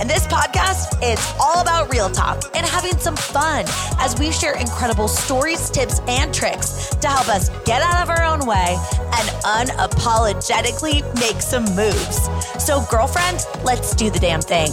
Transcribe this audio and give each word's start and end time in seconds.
And 0.00 0.08
this 0.08 0.26
podcast 0.28 0.96
is 1.02 1.20
all 1.38 1.60
about 1.60 1.92
real 1.92 2.08
talk 2.08 2.42
and 2.56 2.64
having 2.64 2.96
some 2.96 3.16
fun 3.16 3.66
as 3.98 4.18
we 4.18 4.32
share 4.32 4.56
incredible 4.56 5.08
stories, 5.08 5.68
tips, 5.68 6.00
and 6.08 6.32
tricks 6.32 6.88
to 7.02 7.06
help 7.06 7.28
us 7.28 7.50
get 7.66 7.82
out 7.82 8.02
of 8.02 8.08
our 8.08 8.24
own 8.24 8.46
way 8.46 8.78
and 8.96 9.28
unapologetically 9.44 11.04
make 11.20 11.42
some 11.42 11.64
moves. 11.76 12.30
So, 12.58 12.82
girlfriend, 12.90 13.44
let's 13.62 13.94
do 13.94 14.08
the 14.08 14.18
damn 14.18 14.40
thing. 14.40 14.70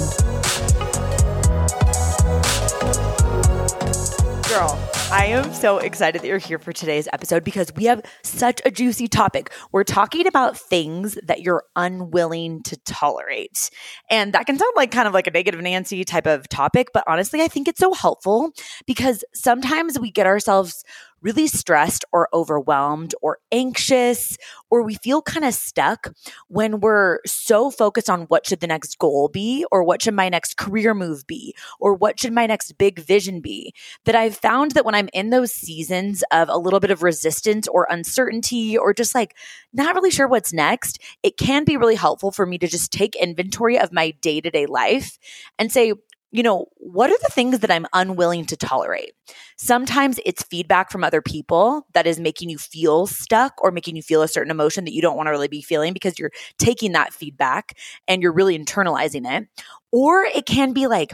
Girl, 4.47 4.86
I 5.09 5.27
am 5.27 5.53
so 5.53 5.77
excited 5.77 6.21
that 6.21 6.27
you're 6.27 6.37
here 6.37 6.59
for 6.59 6.73
today's 6.73 7.07
episode 7.13 7.45
because 7.45 7.73
we 7.73 7.85
have 7.85 8.01
such 8.23 8.61
a 8.65 8.71
juicy 8.71 9.07
topic. 9.07 9.53
We're 9.71 9.85
talking 9.85 10.27
about 10.27 10.57
things 10.57 11.17
that 11.23 11.39
you're 11.39 11.63
unwilling 11.77 12.61
to 12.63 12.75
tolerate. 12.83 13.69
And 14.09 14.33
that 14.33 14.45
can 14.47 14.59
sound 14.59 14.73
like 14.75 14.91
kind 14.91 15.07
of 15.07 15.13
like 15.13 15.25
a 15.25 15.31
negative 15.31 15.61
Nancy 15.61 16.03
type 16.03 16.27
of 16.27 16.49
topic, 16.49 16.89
but 16.93 17.05
honestly, 17.07 17.41
I 17.41 17.47
think 17.47 17.69
it's 17.69 17.79
so 17.79 17.93
helpful 17.93 18.51
because 18.85 19.23
sometimes 19.33 19.97
we 19.97 20.11
get 20.11 20.27
ourselves 20.27 20.83
really 21.21 21.47
stressed 21.47 22.05
or 22.11 22.29
overwhelmed 22.33 23.13
or 23.21 23.39
anxious 23.51 24.37
or 24.69 24.83
we 24.83 24.95
feel 24.95 25.21
kind 25.21 25.45
of 25.45 25.53
stuck 25.53 26.13
when 26.47 26.79
we're 26.79 27.19
so 27.25 27.71
focused 27.71 28.09
on 28.09 28.21
what 28.23 28.45
should 28.45 28.59
the 28.59 28.67
next 28.67 28.97
goal 28.99 29.27
be 29.27 29.65
or 29.71 29.83
what 29.83 30.01
should 30.01 30.13
my 30.13 30.29
next 30.29 30.57
career 30.57 30.93
move 30.93 31.25
be 31.27 31.55
or 31.79 31.93
what 31.93 32.19
should 32.19 32.33
my 32.33 32.45
next 32.45 32.77
big 32.77 32.99
vision 32.99 33.41
be 33.41 33.73
that 34.05 34.15
I've 34.15 34.35
found 34.35 34.71
that 34.71 34.85
when 34.85 34.95
I'm 34.95 35.09
in 35.13 35.29
those 35.29 35.53
seasons 35.53 36.23
of 36.31 36.49
a 36.49 36.57
little 36.57 36.79
bit 36.79 36.91
of 36.91 37.03
resistance 37.03 37.67
or 37.67 37.87
uncertainty 37.89 38.77
or 38.77 38.93
just 38.93 39.15
like 39.15 39.35
not 39.73 39.95
really 39.95 40.11
sure 40.11 40.27
what's 40.27 40.53
next, 40.53 40.99
it 41.23 41.37
can 41.37 41.63
be 41.63 41.77
really 41.77 41.95
helpful 41.95 42.31
for 42.31 42.45
me 42.45 42.57
to 42.57 42.67
just 42.67 42.91
take 42.91 43.15
inventory 43.15 43.79
of 43.79 43.91
my 43.91 44.11
day-to-day 44.21 44.65
life 44.65 45.17
and 45.57 45.71
say 45.71 45.93
you 46.31 46.43
know, 46.43 46.67
what 46.87 47.09
are 47.09 47.17
the 47.21 47.31
things 47.31 47.59
that 47.59 47.71
I'm 47.71 47.85
unwilling 47.91 48.45
to 48.45 48.55
tolerate? 48.55 49.11
Sometimes 49.57 50.21
it's 50.25 50.43
feedback 50.43 50.89
from 50.89 51.03
other 51.03 51.21
people 51.21 51.85
that 51.93 52.07
is 52.07 52.17
making 52.17 52.49
you 52.49 52.57
feel 52.57 53.07
stuck 53.07 53.61
or 53.61 53.71
making 53.71 53.97
you 53.97 54.01
feel 54.01 54.21
a 54.21 54.27
certain 54.27 54.51
emotion 54.51 54.85
that 54.85 54.93
you 54.93 55.01
don't 55.01 55.17
want 55.17 55.27
to 55.27 55.31
really 55.31 55.49
be 55.49 55.61
feeling 55.61 55.91
because 55.91 56.17
you're 56.17 56.31
taking 56.57 56.93
that 56.93 57.11
feedback 57.11 57.77
and 58.07 58.21
you're 58.21 58.31
really 58.31 58.57
internalizing 58.57 59.29
it. 59.29 59.49
Or 59.91 60.23
it 60.23 60.45
can 60.45 60.71
be 60.71 60.87
like 60.87 61.13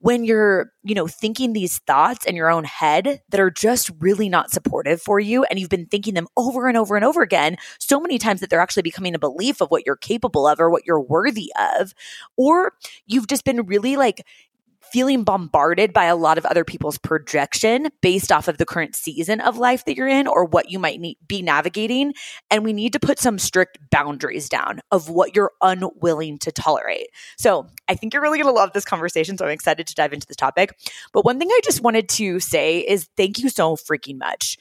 when 0.00 0.24
you're, 0.24 0.72
you 0.82 0.94
know, 0.94 1.06
thinking 1.06 1.54
these 1.54 1.78
thoughts 1.86 2.26
in 2.26 2.36
your 2.36 2.50
own 2.50 2.64
head 2.64 3.22
that 3.30 3.40
are 3.40 3.50
just 3.50 3.90
really 4.00 4.28
not 4.28 4.50
supportive 4.50 5.00
for 5.00 5.18
you 5.18 5.44
and 5.44 5.58
you've 5.58 5.70
been 5.70 5.86
thinking 5.86 6.12
them 6.12 6.26
over 6.36 6.68
and 6.68 6.76
over 6.76 6.96
and 6.96 7.04
over 7.04 7.22
again 7.22 7.56
so 7.78 7.98
many 7.98 8.18
times 8.18 8.40
that 8.40 8.50
they're 8.50 8.60
actually 8.60 8.82
becoming 8.82 9.14
a 9.14 9.18
belief 9.18 9.62
of 9.62 9.70
what 9.70 9.84
you're 9.86 9.96
capable 9.96 10.46
of 10.46 10.60
or 10.60 10.68
what 10.68 10.84
you're 10.86 11.00
worthy 11.00 11.50
of. 11.78 11.94
Or 12.36 12.74
you've 13.06 13.28
just 13.28 13.44
been 13.44 13.64
really 13.64 13.96
like 13.96 14.26
feeling 14.94 15.24
bombarded 15.24 15.92
by 15.92 16.04
a 16.04 16.14
lot 16.14 16.38
of 16.38 16.46
other 16.46 16.64
people's 16.64 16.98
projection 16.98 17.88
based 18.00 18.30
off 18.30 18.46
of 18.46 18.58
the 18.58 18.64
current 18.64 18.94
season 18.94 19.40
of 19.40 19.58
life 19.58 19.84
that 19.86 19.96
you're 19.96 20.06
in 20.06 20.28
or 20.28 20.44
what 20.44 20.70
you 20.70 20.78
might 20.78 21.00
need, 21.00 21.18
be 21.26 21.42
navigating. 21.42 22.14
And 22.48 22.62
we 22.62 22.72
need 22.72 22.92
to 22.92 23.00
put 23.00 23.18
some 23.18 23.40
strict 23.40 23.76
boundaries 23.90 24.48
down 24.48 24.78
of 24.92 25.10
what 25.10 25.34
you're 25.34 25.50
unwilling 25.60 26.38
to 26.38 26.52
tolerate. 26.52 27.08
So 27.36 27.66
I 27.88 27.96
think 27.96 28.12
you're 28.12 28.22
really 28.22 28.38
going 28.38 28.46
to 28.46 28.56
love 28.56 28.72
this 28.72 28.84
conversation. 28.84 29.36
So 29.36 29.46
I'm 29.46 29.50
excited 29.50 29.88
to 29.88 29.94
dive 29.96 30.12
into 30.12 30.28
this 30.28 30.36
topic. 30.36 30.78
But 31.12 31.24
one 31.24 31.40
thing 31.40 31.48
I 31.50 31.60
just 31.64 31.80
wanted 31.80 32.08
to 32.10 32.38
say 32.38 32.78
is 32.78 33.08
thank 33.16 33.40
you 33.40 33.48
so 33.48 33.74
freaking 33.74 34.20
much. 34.20 34.58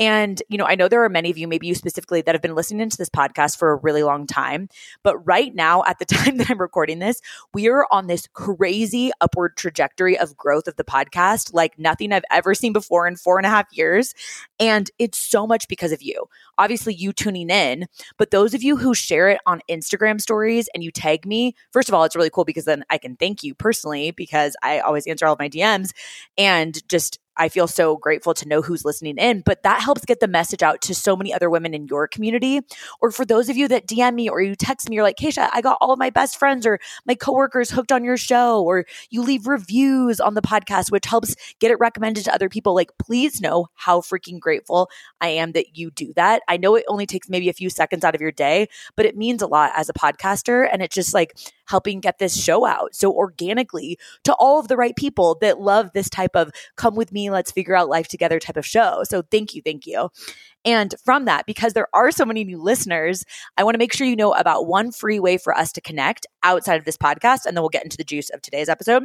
And, 0.00 0.42
you 0.48 0.56
know, 0.56 0.64
I 0.64 0.76
know 0.76 0.88
there 0.88 1.04
are 1.04 1.10
many 1.10 1.30
of 1.30 1.36
you, 1.36 1.46
maybe 1.46 1.66
you 1.66 1.74
specifically, 1.74 2.22
that 2.22 2.34
have 2.34 2.40
been 2.40 2.54
listening 2.54 2.88
to 2.88 2.96
this 2.96 3.10
podcast 3.10 3.58
for 3.58 3.70
a 3.70 3.76
really 3.76 4.02
long 4.02 4.26
time. 4.26 4.70
But 5.02 5.18
right 5.26 5.54
now, 5.54 5.84
at 5.86 5.98
the 5.98 6.04
time 6.06 6.38
that 6.38 6.50
I'm 6.50 6.58
recording 6.58 7.00
this, 7.00 7.20
we 7.52 7.68
are 7.68 7.86
on 7.92 8.06
this 8.06 8.26
crazy 8.32 9.12
upward 9.20 9.58
trajectory 9.58 10.18
of 10.18 10.38
growth 10.38 10.66
of 10.66 10.76
the 10.76 10.84
podcast, 10.84 11.52
like 11.52 11.78
nothing 11.78 12.12
I've 12.12 12.24
ever 12.30 12.54
seen 12.54 12.72
before 12.72 13.06
in 13.06 13.16
four 13.16 13.38
and 13.38 13.46
a 13.46 13.50
half 13.50 13.66
years. 13.72 14.14
And 14.58 14.90
it's 14.98 15.18
so 15.18 15.46
much 15.46 15.68
because 15.68 15.92
of 15.92 16.00
you. 16.00 16.26
Obviously, 16.56 16.94
you 16.94 17.12
tuning 17.12 17.50
in, 17.50 17.86
but 18.16 18.30
those 18.30 18.54
of 18.54 18.62
you 18.62 18.78
who 18.78 18.94
share 18.94 19.28
it 19.28 19.40
on 19.44 19.60
Instagram 19.68 20.18
stories 20.18 20.68
and 20.74 20.82
you 20.82 20.90
tag 20.90 21.26
me, 21.26 21.54
first 21.72 21.90
of 21.90 21.94
all, 21.94 22.04
it's 22.04 22.16
really 22.16 22.30
cool 22.30 22.46
because 22.46 22.64
then 22.64 22.84
I 22.88 22.96
can 22.96 23.16
thank 23.16 23.42
you 23.42 23.54
personally 23.54 24.12
because 24.12 24.56
I 24.62 24.80
always 24.80 25.06
answer 25.06 25.26
all 25.26 25.34
of 25.34 25.38
my 25.38 25.50
DMs 25.50 25.90
and 26.38 26.88
just 26.88 27.19
I 27.40 27.48
feel 27.48 27.66
so 27.66 27.96
grateful 27.96 28.34
to 28.34 28.46
know 28.46 28.60
who's 28.60 28.84
listening 28.84 29.16
in, 29.16 29.40
but 29.40 29.62
that 29.62 29.80
helps 29.80 30.04
get 30.04 30.20
the 30.20 30.28
message 30.28 30.62
out 30.62 30.82
to 30.82 30.94
so 30.94 31.16
many 31.16 31.32
other 31.32 31.48
women 31.48 31.72
in 31.72 31.86
your 31.86 32.06
community. 32.06 32.60
Or 33.00 33.10
for 33.10 33.24
those 33.24 33.48
of 33.48 33.56
you 33.56 33.66
that 33.68 33.86
DM 33.86 34.14
me 34.14 34.28
or 34.28 34.42
you 34.42 34.54
text 34.54 34.90
me, 34.90 34.96
you're 34.96 35.02
like, 35.02 35.16
Kacia, 35.16 35.48
I 35.50 35.62
got 35.62 35.78
all 35.80 35.90
of 35.90 35.98
my 35.98 36.10
best 36.10 36.38
friends 36.38 36.66
or 36.66 36.78
my 37.06 37.14
coworkers 37.14 37.70
hooked 37.70 37.92
on 37.92 38.04
your 38.04 38.18
show, 38.18 38.62
or 38.62 38.84
you 39.08 39.22
leave 39.22 39.46
reviews 39.46 40.20
on 40.20 40.34
the 40.34 40.42
podcast, 40.42 40.92
which 40.92 41.06
helps 41.06 41.34
get 41.60 41.70
it 41.70 41.80
recommended 41.80 42.24
to 42.24 42.34
other 42.34 42.50
people. 42.50 42.74
Like, 42.74 42.90
please 42.98 43.40
know 43.40 43.68
how 43.74 44.02
freaking 44.02 44.38
grateful 44.38 44.90
I 45.22 45.28
am 45.28 45.52
that 45.52 45.78
you 45.78 45.90
do 45.90 46.12
that. 46.16 46.42
I 46.46 46.58
know 46.58 46.74
it 46.74 46.84
only 46.88 47.06
takes 47.06 47.30
maybe 47.30 47.48
a 47.48 47.54
few 47.54 47.70
seconds 47.70 48.04
out 48.04 48.14
of 48.14 48.20
your 48.20 48.32
day, 48.32 48.68
but 48.96 49.06
it 49.06 49.16
means 49.16 49.40
a 49.40 49.46
lot 49.46 49.72
as 49.74 49.88
a 49.88 49.94
podcaster. 49.94 50.68
And 50.70 50.82
it 50.82 50.90
just 50.90 51.14
like 51.14 51.38
helping 51.70 52.00
get 52.00 52.18
this 52.18 52.36
show 52.36 52.66
out 52.66 52.94
so 52.94 53.12
organically 53.12 53.98
to 54.24 54.34
all 54.34 54.58
of 54.58 54.68
the 54.68 54.76
right 54.76 54.96
people 54.96 55.38
that 55.40 55.60
love 55.60 55.90
this 55.94 56.10
type 56.10 56.34
of 56.34 56.50
come 56.76 56.96
with 56.96 57.12
me, 57.12 57.30
let's 57.30 57.52
figure 57.52 57.76
out 57.76 57.88
life 57.88 58.08
together 58.08 58.38
type 58.38 58.56
of 58.56 58.66
show. 58.66 59.02
So 59.04 59.22
thank 59.30 59.54
you, 59.54 59.62
thank 59.62 59.86
you. 59.86 60.10
And 60.64 60.94
from 61.04 61.24
that, 61.24 61.46
because 61.46 61.72
there 61.72 61.88
are 61.94 62.10
so 62.10 62.24
many 62.24 62.44
new 62.44 62.60
listeners, 62.60 63.24
I 63.56 63.64
want 63.64 63.74
to 63.74 63.78
make 63.78 63.94
sure 63.94 64.06
you 64.06 64.16
know 64.16 64.34
about 64.34 64.66
one 64.66 64.92
free 64.92 65.20
way 65.20 65.38
for 65.38 65.56
us 65.56 65.72
to 65.72 65.80
connect 65.80 66.26
outside 66.42 66.76
of 66.76 66.84
this 66.84 66.96
podcast. 66.96 67.46
And 67.46 67.56
then 67.56 67.62
we'll 67.62 67.70
get 67.70 67.84
into 67.84 67.96
the 67.96 68.04
juice 68.04 68.30
of 68.30 68.42
today's 68.42 68.68
episode 68.68 69.04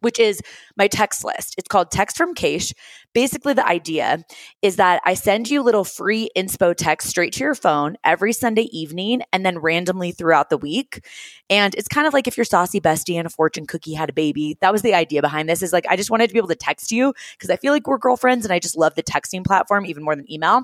which 0.00 0.18
is 0.18 0.40
my 0.76 0.86
text 0.86 1.24
list. 1.24 1.54
It's 1.56 1.68
called 1.68 1.90
Text 1.90 2.16
from 2.16 2.34
Keish. 2.34 2.72
Basically, 3.12 3.54
the 3.54 3.66
idea 3.66 4.24
is 4.62 4.76
that 4.76 5.00
I 5.04 5.14
send 5.14 5.50
you 5.50 5.62
little 5.62 5.84
free 5.84 6.30
inspo 6.36 6.74
text 6.76 7.08
straight 7.08 7.32
to 7.34 7.40
your 7.40 7.54
phone 7.54 7.96
every 8.04 8.32
Sunday 8.32 8.68
evening 8.72 9.22
and 9.32 9.44
then 9.44 9.58
randomly 9.58 10.12
throughout 10.12 10.50
the 10.50 10.58
week. 10.58 11.04
And 11.48 11.74
it's 11.74 11.88
kind 11.88 12.06
of 12.06 12.12
like 12.12 12.28
if 12.28 12.36
your 12.36 12.44
saucy 12.44 12.80
bestie 12.80 13.16
and 13.16 13.26
a 13.26 13.30
fortune 13.30 13.66
cookie 13.66 13.94
had 13.94 14.10
a 14.10 14.12
baby. 14.12 14.56
That 14.60 14.72
was 14.72 14.82
the 14.82 14.94
idea 14.94 15.22
behind 15.22 15.48
this 15.48 15.62
is 15.62 15.72
like, 15.72 15.86
I 15.88 15.96
just 15.96 16.10
wanted 16.10 16.28
to 16.28 16.32
be 16.32 16.38
able 16.38 16.48
to 16.48 16.56
text 16.56 16.92
you 16.92 17.12
because 17.32 17.50
I 17.50 17.56
feel 17.56 17.72
like 17.72 17.86
we're 17.86 17.98
girlfriends 17.98 18.44
and 18.44 18.52
I 18.52 18.58
just 18.58 18.76
love 18.76 18.94
the 18.94 19.02
texting 19.02 19.44
platform 19.44 19.86
even 19.86 20.04
more 20.04 20.14
than 20.14 20.30
email. 20.30 20.62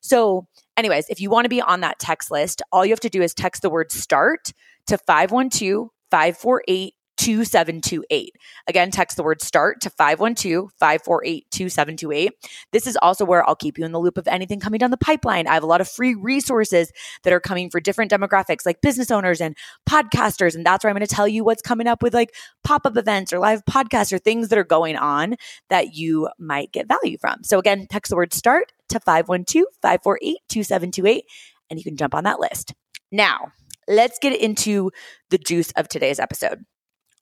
So, 0.00 0.46
anyways, 0.76 1.06
if 1.08 1.20
you 1.20 1.30
want 1.30 1.44
to 1.44 1.50
be 1.50 1.60
on 1.60 1.80
that 1.80 1.98
text 1.98 2.30
list, 2.30 2.62
all 2.72 2.84
you 2.84 2.92
have 2.92 3.00
to 3.00 3.10
do 3.10 3.22
is 3.22 3.34
text 3.34 3.62
the 3.62 3.70
word 3.70 3.92
start 3.92 4.52
to 4.86 4.98
512 4.98 5.90
548 6.10 6.94
2728. 7.22 8.34
Again, 8.66 8.90
text 8.90 9.16
the 9.16 9.22
word 9.22 9.40
start 9.40 9.80
to 9.82 9.90
512 9.90 10.72
548 10.80 11.46
2728. 11.52 12.32
This 12.72 12.88
is 12.88 12.98
also 13.00 13.24
where 13.24 13.48
I'll 13.48 13.54
keep 13.54 13.78
you 13.78 13.84
in 13.84 13.92
the 13.92 14.00
loop 14.00 14.18
of 14.18 14.26
anything 14.26 14.58
coming 14.58 14.78
down 14.78 14.90
the 14.90 14.96
pipeline. 14.96 15.46
I 15.46 15.54
have 15.54 15.62
a 15.62 15.66
lot 15.66 15.80
of 15.80 15.88
free 15.88 16.16
resources 16.16 16.90
that 17.22 17.32
are 17.32 17.38
coming 17.38 17.70
for 17.70 17.78
different 17.78 18.10
demographics 18.10 18.66
like 18.66 18.80
business 18.80 19.12
owners 19.12 19.40
and 19.40 19.56
podcasters. 19.88 20.56
And 20.56 20.66
that's 20.66 20.82
where 20.82 20.90
I'm 20.90 20.96
going 20.96 21.06
to 21.06 21.14
tell 21.14 21.28
you 21.28 21.44
what's 21.44 21.62
coming 21.62 21.86
up 21.86 22.02
with 22.02 22.12
like 22.12 22.34
pop 22.64 22.86
up 22.86 22.96
events 22.96 23.32
or 23.32 23.38
live 23.38 23.64
podcasts 23.66 24.12
or 24.12 24.18
things 24.18 24.48
that 24.48 24.58
are 24.58 24.64
going 24.64 24.96
on 24.96 25.36
that 25.70 25.94
you 25.94 26.28
might 26.40 26.72
get 26.72 26.88
value 26.88 27.18
from. 27.20 27.44
So 27.44 27.60
again, 27.60 27.86
text 27.88 28.10
the 28.10 28.16
word 28.16 28.34
start 28.34 28.72
to 28.88 28.98
512 28.98 29.66
548 29.80 30.38
2728 30.48 31.24
and 31.70 31.78
you 31.78 31.84
can 31.84 31.96
jump 31.96 32.16
on 32.16 32.24
that 32.24 32.40
list. 32.40 32.74
Now, 33.12 33.52
let's 33.86 34.18
get 34.18 34.34
into 34.40 34.90
the 35.30 35.38
juice 35.38 35.70
of 35.76 35.86
today's 35.86 36.18
episode. 36.18 36.64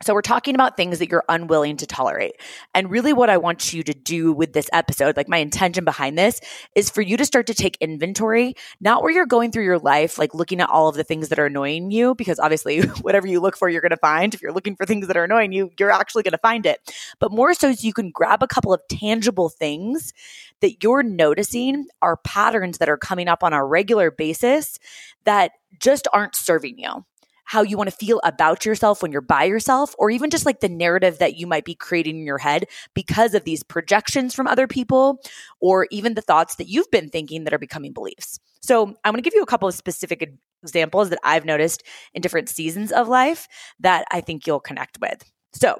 So, 0.02 0.14
we're 0.14 0.23
talking 0.23 0.55
about 0.55 0.76
things 0.76 0.99
that 0.99 1.11
you're 1.11 1.25
unwilling 1.29 1.76
to 1.79 1.87
tolerate. 1.87 2.37
And 2.75 2.91
really, 2.91 3.12
what 3.12 3.29
I 3.29 3.37
want 3.37 3.73
you 3.73 3.82
to 3.82 3.93
do 3.93 4.32
with 4.32 4.55
this 4.55 4.70
episode, 4.73 5.17
like 5.17 5.29
my 5.29 5.37
intention 5.38 5.85
behind 5.85 6.17
this, 6.17 6.41
is 6.75 6.88
for 6.88 7.02
you 7.02 7.17
to 7.19 7.25
start 7.26 7.47
to 7.49 7.55
take 7.55 7.76
inventory, 7.81 8.55
not 8.81 9.02
where 9.02 9.12
you're 9.12 9.26
going 9.26 9.52
through 9.52 9.64
your 9.64 9.79
life, 9.79 10.19
like 10.19 10.35
looking 10.35 10.61
at 10.61 10.70
all 10.70 10.88
of 10.88 10.97
the 10.97 11.05
things 11.05 11.29
that 11.29 11.38
are 11.38 11.47
annoying 11.47 11.91
you, 11.91 12.14
because 12.14 12.38
obviously, 12.38 12.81
whatever 13.02 13.26
you 13.26 13.41
look 13.41 13.56
for, 13.56 13.69
you're 13.69 13.82
going 13.82 13.91
to 13.91 13.97
find. 13.99 14.32
If 14.32 14.41
you're 14.41 14.52
looking 14.52 14.75
for 14.75 14.87
things 14.87 15.06
that 15.06 15.17
are 15.17 15.25
annoying 15.25 15.52
you, 15.52 15.70
you're 15.79 15.91
actually 15.91 16.23
going 16.23 16.32
to 16.32 16.38
find 16.38 16.67
it. 16.67 16.81
But 17.19 17.31
more 17.31 17.52
so, 17.55 17.73
so 17.73 17.87
you 17.87 17.93
can 17.93 18.11
grab 18.11 18.43
a 18.43 18.49
couple 18.49 18.73
of 18.73 18.81
tangible 18.88 19.50
things 19.50 20.14
that 20.61 20.82
you're 20.82 21.02
noticing 21.02 21.87
are 22.00 22.17
patterns 22.17 22.79
that 22.79 22.88
are 22.88 22.97
coming 22.97 23.29
up 23.29 23.43
on 23.43 23.52
a 23.52 23.64
regular 23.64 24.11
basis 24.11 24.79
that 25.25 25.52
just 25.79 26.08
aren't 26.12 26.35
serving 26.35 26.79
you 26.79 27.05
how 27.50 27.62
you 27.62 27.76
want 27.76 27.91
to 27.91 27.97
feel 27.97 28.20
about 28.23 28.64
yourself 28.64 29.02
when 29.02 29.11
you're 29.11 29.20
by 29.20 29.43
yourself, 29.43 29.93
or 29.99 30.08
even 30.08 30.31
just 30.31 30.47
like 30.47 30.61
the 30.61 30.69
narrative 30.69 31.19
that 31.19 31.35
you 31.35 31.49
might 31.49 31.64
be 31.64 31.75
creating 31.75 32.17
in 32.17 32.25
your 32.25 32.38
head 32.38 32.64
because 32.94 33.35
of 33.35 33.43
these 33.43 33.64
projections 33.64 34.37
from 34.37 34.47
other 34.47 34.69
people, 34.69 35.20
or 35.61 35.88
even 35.91 36.14
the 36.14 36.23
thoughts 36.23 36.55
that 36.55 36.69
you've 36.69 36.88
been 36.93 37.08
thinking 37.08 37.43
that 37.43 37.52
are 37.52 37.58
becoming 37.58 37.93
beliefs. 37.93 38.38
So, 38.61 38.94
I'm 39.05 39.12
going 39.12 39.17
to 39.17 39.23
give 39.23 39.35
you 39.35 39.43
a 39.43 39.47
couple 39.47 39.67
of 39.67 39.75
specific 39.75 40.32
examples 40.62 41.11
that 41.11 41.19
I've 41.25 41.44
noticed 41.44 41.82
in 42.14 42.23
different 42.23 42.49
seasons 42.49 42.93
of 42.93 43.08
life 43.08 43.49
that 43.81 44.05
I 44.12 44.20
think 44.20 44.47
you'll 44.47 44.61
connect 44.61 45.00
with. 45.00 45.25
So, 45.52 45.76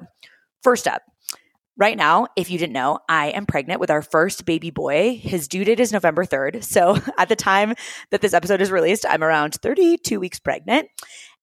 first 0.61 0.89
up, 0.89 1.03
Right 1.77 1.97
now, 1.97 2.27
if 2.35 2.51
you 2.51 2.59
didn't 2.59 2.73
know, 2.73 2.99
I 3.07 3.29
am 3.29 3.45
pregnant 3.45 3.79
with 3.79 3.89
our 3.89 4.01
first 4.01 4.45
baby 4.45 4.69
boy. 4.69 5.17
His 5.19 5.47
due 5.47 5.63
date 5.63 5.79
is 5.79 5.91
November 5.91 6.25
3rd. 6.25 6.63
So 6.63 6.97
at 7.17 7.29
the 7.29 7.35
time 7.35 7.73
that 8.11 8.21
this 8.21 8.33
episode 8.35 8.61
is 8.61 8.69
released, 8.71 9.05
I'm 9.09 9.23
around 9.23 9.55
32 9.55 10.19
weeks 10.19 10.39
pregnant. 10.39 10.89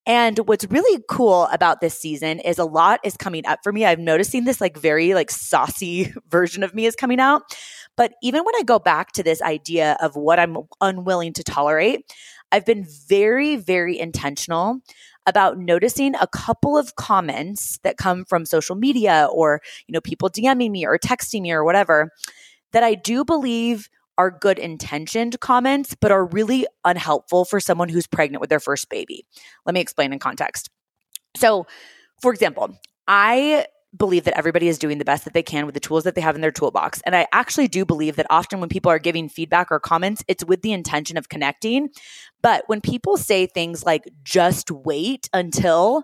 And 0.09 0.39
what's 0.47 0.65
really 0.71 1.03
cool 1.07 1.43
about 1.51 1.81
this 1.81 1.93
season 1.93 2.39
is 2.39 2.57
a 2.57 2.65
lot 2.65 2.99
is 3.03 3.15
coming 3.15 3.45
up 3.45 3.59
for 3.61 3.71
me. 3.71 3.85
I'm 3.85 4.03
noticing 4.03 4.43
this 4.43 4.59
like 4.59 4.75
very 4.75 5.13
like 5.13 5.29
saucy 5.29 6.11
version 6.29 6.63
of 6.63 6.73
me 6.73 6.87
is 6.87 6.95
coming 6.95 7.19
out. 7.19 7.43
But 7.95 8.13
even 8.23 8.43
when 8.43 8.55
I 8.55 8.63
go 8.63 8.79
back 8.79 9.11
to 9.11 9.23
this 9.23 9.39
idea 9.43 9.97
of 10.01 10.15
what 10.15 10.39
I'm 10.39 10.57
unwilling 10.81 11.33
to 11.33 11.43
tolerate, 11.43 12.11
I've 12.51 12.65
been 12.65 12.87
very, 13.07 13.55
very 13.55 13.99
intentional 13.99 14.79
about 15.27 15.59
noticing 15.59 16.15
a 16.15 16.25
couple 16.25 16.75
of 16.75 16.95
comments 16.95 17.77
that 17.83 17.97
come 17.97 18.25
from 18.25 18.47
social 18.47 18.75
media 18.75 19.29
or, 19.31 19.61
you 19.85 19.93
know, 19.93 20.01
people 20.01 20.27
DMing 20.27 20.71
me 20.71 20.87
or 20.87 20.97
texting 20.97 21.41
me 21.41 21.51
or 21.51 21.63
whatever 21.63 22.09
that 22.71 22.81
I 22.81 22.95
do 22.95 23.23
believe 23.23 23.89
are 24.19 24.29
good 24.29 24.59
intentioned 24.59 25.39
comments, 25.39 25.95
but 25.95 26.11
are 26.11 26.25
really 26.25 26.67
unhelpful 26.83 27.45
for 27.45 27.61
someone 27.61 27.87
who's 27.87 28.05
pregnant 28.05 28.41
with 28.41 28.49
their 28.49 28.59
first 28.59 28.89
baby. 28.89 29.25
Let 29.65 29.73
me 29.73 29.79
explain 29.79 30.11
in 30.11 30.19
context. 30.19 30.69
So, 31.37 31.65
for 32.21 32.33
example, 32.33 32.77
I 33.07 33.65
believe 33.97 34.25
that 34.25 34.37
everybody 34.37 34.67
is 34.67 34.77
doing 34.77 34.97
the 34.97 35.05
best 35.05 35.23
that 35.23 35.33
they 35.33 35.41
can 35.41 35.65
with 35.65 35.73
the 35.73 35.79
tools 35.79 36.03
that 36.03 36.15
they 36.15 36.21
have 36.21 36.35
in 36.35 36.41
their 36.41 36.51
toolbox. 36.51 37.01
And 37.05 37.15
I 37.15 37.27
actually 37.31 37.69
do 37.69 37.85
believe 37.85 38.17
that 38.17 38.27
often 38.29 38.59
when 38.59 38.67
people 38.67 38.91
are 38.91 38.99
giving 38.99 39.29
feedback 39.29 39.71
or 39.71 39.79
comments, 39.79 40.21
it's 40.27 40.43
with 40.43 40.63
the 40.63 40.73
intention 40.73 41.17
of 41.17 41.29
connecting. 41.29 41.89
But 42.41 42.65
when 42.67 42.81
people 42.81 43.15
say 43.15 43.47
things 43.47 43.85
like, 43.85 44.03
just 44.23 44.69
wait 44.69 45.29
until, 45.33 46.03